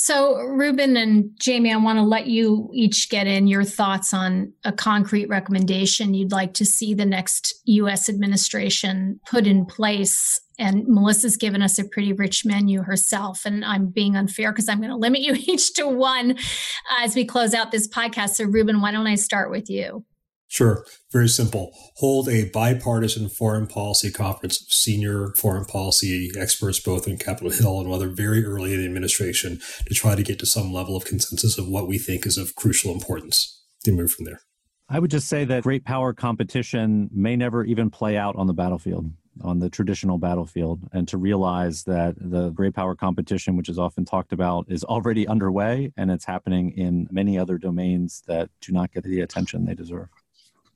So, 0.00 0.36
Reuben 0.36 0.96
and 0.96 1.32
Jamie, 1.40 1.72
I 1.72 1.76
want 1.76 1.98
to 1.98 2.04
let 2.04 2.28
you 2.28 2.70
each 2.72 3.10
get 3.10 3.26
in 3.26 3.48
your 3.48 3.64
thoughts 3.64 4.14
on 4.14 4.52
a 4.62 4.70
concrete 4.70 5.28
recommendation 5.28 6.14
you'd 6.14 6.30
like 6.30 6.54
to 6.54 6.64
see 6.64 6.94
the 6.94 7.04
next 7.04 7.52
U.S. 7.64 8.08
administration 8.08 9.18
put 9.28 9.44
in 9.44 9.66
place. 9.66 10.40
And 10.56 10.86
Melissa's 10.86 11.36
given 11.36 11.62
us 11.62 11.80
a 11.80 11.84
pretty 11.84 12.12
rich 12.12 12.44
menu 12.44 12.82
herself, 12.82 13.44
and 13.44 13.64
I'm 13.64 13.88
being 13.88 14.14
unfair 14.14 14.52
because 14.52 14.68
I'm 14.68 14.78
going 14.78 14.90
to 14.90 14.96
limit 14.96 15.20
you 15.20 15.34
each 15.36 15.74
to 15.74 15.88
one 15.88 16.30
uh, 16.30 17.02
as 17.02 17.16
we 17.16 17.24
close 17.24 17.52
out 17.52 17.72
this 17.72 17.88
podcast. 17.88 18.30
So, 18.36 18.44
Reuben, 18.44 18.80
why 18.80 18.92
don't 18.92 19.08
I 19.08 19.16
start 19.16 19.50
with 19.50 19.68
you? 19.68 20.04
Sure. 20.48 20.84
Very 21.12 21.28
simple. 21.28 21.72
Hold 21.96 22.28
a 22.28 22.48
bipartisan 22.48 23.28
foreign 23.28 23.66
policy 23.66 24.10
conference 24.10 24.60
of 24.62 24.72
senior 24.72 25.34
foreign 25.36 25.66
policy 25.66 26.30
experts, 26.38 26.80
both 26.80 27.06
in 27.06 27.18
Capitol 27.18 27.50
Hill 27.50 27.80
and 27.80 27.92
other 27.92 28.08
very 28.08 28.44
early 28.44 28.72
in 28.72 28.80
the 28.80 28.86
administration, 28.86 29.60
to 29.86 29.94
try 29.94 30.14
to 30.14 30.22
get 30.22 30.38
to 30.38 30.46
some 30.46 30.72
level 30.72 30.96
of 30.96 31.04
consensus 31.04 31.58
of 31.58 31.68
what 31.68 31.86
we 31.86 31.98
think 31.98 32.26
is 32.26 32.38
of 32.38 32.54
crucial 32.54 32.92
importance 32.92 33.62
to 33.84 33.92
move 33.92 34.10
from 34.10 34.24
there. 34.24 34.40
I 34.88 34.98
would 34.98 35.10
just 35.10 35.28
say 35.28 35.44
that 35.44 35.64
great 35.64 35.84
power 35.84 36.14
competition 36.14 37.10
may 37.12 37.36
never 37.36 37.62
even 37.64 37.90
play 37.90 38.16
out 38.16 38.34
on 38.36 38.46
the 38.46 38.54
battlefield, 38.54 39.10
on 39.42 39.58
the 39.58 39.68
traditional 39.68 40.16
battlefield, 40.16 40.80
and 40.92 41.06
to 41.08 41.18
realize 41.18 41.84
that 41.84 42.14
the 42.18 42.48
great 42.50 42.74
power 42.74 42.94
competition, 42.94 43.54
which 43.54 43.68
is 43.68 43.78
often 43.78 44.06
talked 44.06 44.32
about, 44.32 44.64
is 44.70 44.82
already 44.84 45.28
underway 45.28 45.92
and 45.98 46.10
it's 46.10 46.24
happening 46.24 46.70
in 46.70 47.06
many 47.10 47.38
other 47.38 47.58
domains 47.58 48.22
that 48.26 48.48
do 48.62 48.72
not 48.72 48.90
get 48.92 49.04
the 49.04 49.20
attention 49.20 49.66
they 49.66 49.74
deserve. 49.74 50.08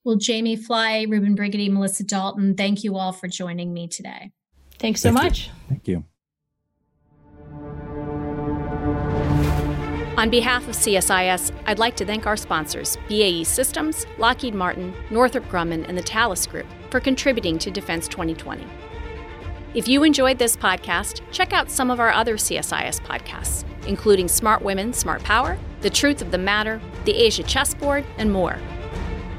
Well, 0.04 0.16
Jamie 0.16 0.56
Fly, 0.56 1.06
Reuben 1.08 1.36
Brigety, 1.36 1.70
Melissa 1.70 2.04
Dalton, 2.04 2.56
thank 2.56 2.82
you 2.82 2.96
all 2.96 3.12
for 3.12 3.28
joining 3.28 3.72
me 3.72 3.86
today. 3.86 4.32
Thanks 4.78 5.00
so 5.00 5.12
thank 5.12 5.22
much. 5.22 5.46
You. 5.46 5.52
Thank 5.68 5.88
you. 5.88 6.04
On 10.18 10.28
behalf 10.28 10.68
of 10.68 10.74
CSIS, 10.74 11.52
I'd 11.66 11.78
like 11.78 11.96
to 11.96 12.04
thank 12.04 12.26
our 12.26 12.36
sponsors, 12.36 12.98
BAE 13.08 13.44
Systems, 13.44 14.06
Lockheed 14.18 14.54
Martin, 14.54 14.92
Northrop 15.10 15.48
Grumman, 15.48 15.88
and 15.88 15.96
the 15.96 16.02
Thales 16.02 16.46
Group, 16.46 16.66
for 16.90 17.00
contributing 17.00 17.58
to 17.58 17.70
Defense 17.70 18.08
2020. 18.08 18.66
If 19.74 19.88
you 19.88 20.02
enjoyed 20.02 20.38
this 20.38 20.54
podcast, 20.54 21.22
check 21.30 21.52
out 21.52 21.70
some 21.70 21.90
of 21.90 21.98
our 21.98 22.10
other 22.10 22.36
CSIS 22.36 23.00
podcasts, 23.00 23.64
including 23.86 24.28
Smart 24.28 24.62
Women, 24.62 24.92
Smart 24.92 25.22
Power, 25.22 25.58
The 25.80 25.90
Truth 25.90 26.20
of 26.20 26.30
the 26.30 26.38
Matter, 26.38 26.80
The 27.04 27.14
Asia 27.14 27.42
Chessboard, 27.42 28.04
and 28.18 28.30
more. 28.30 28.58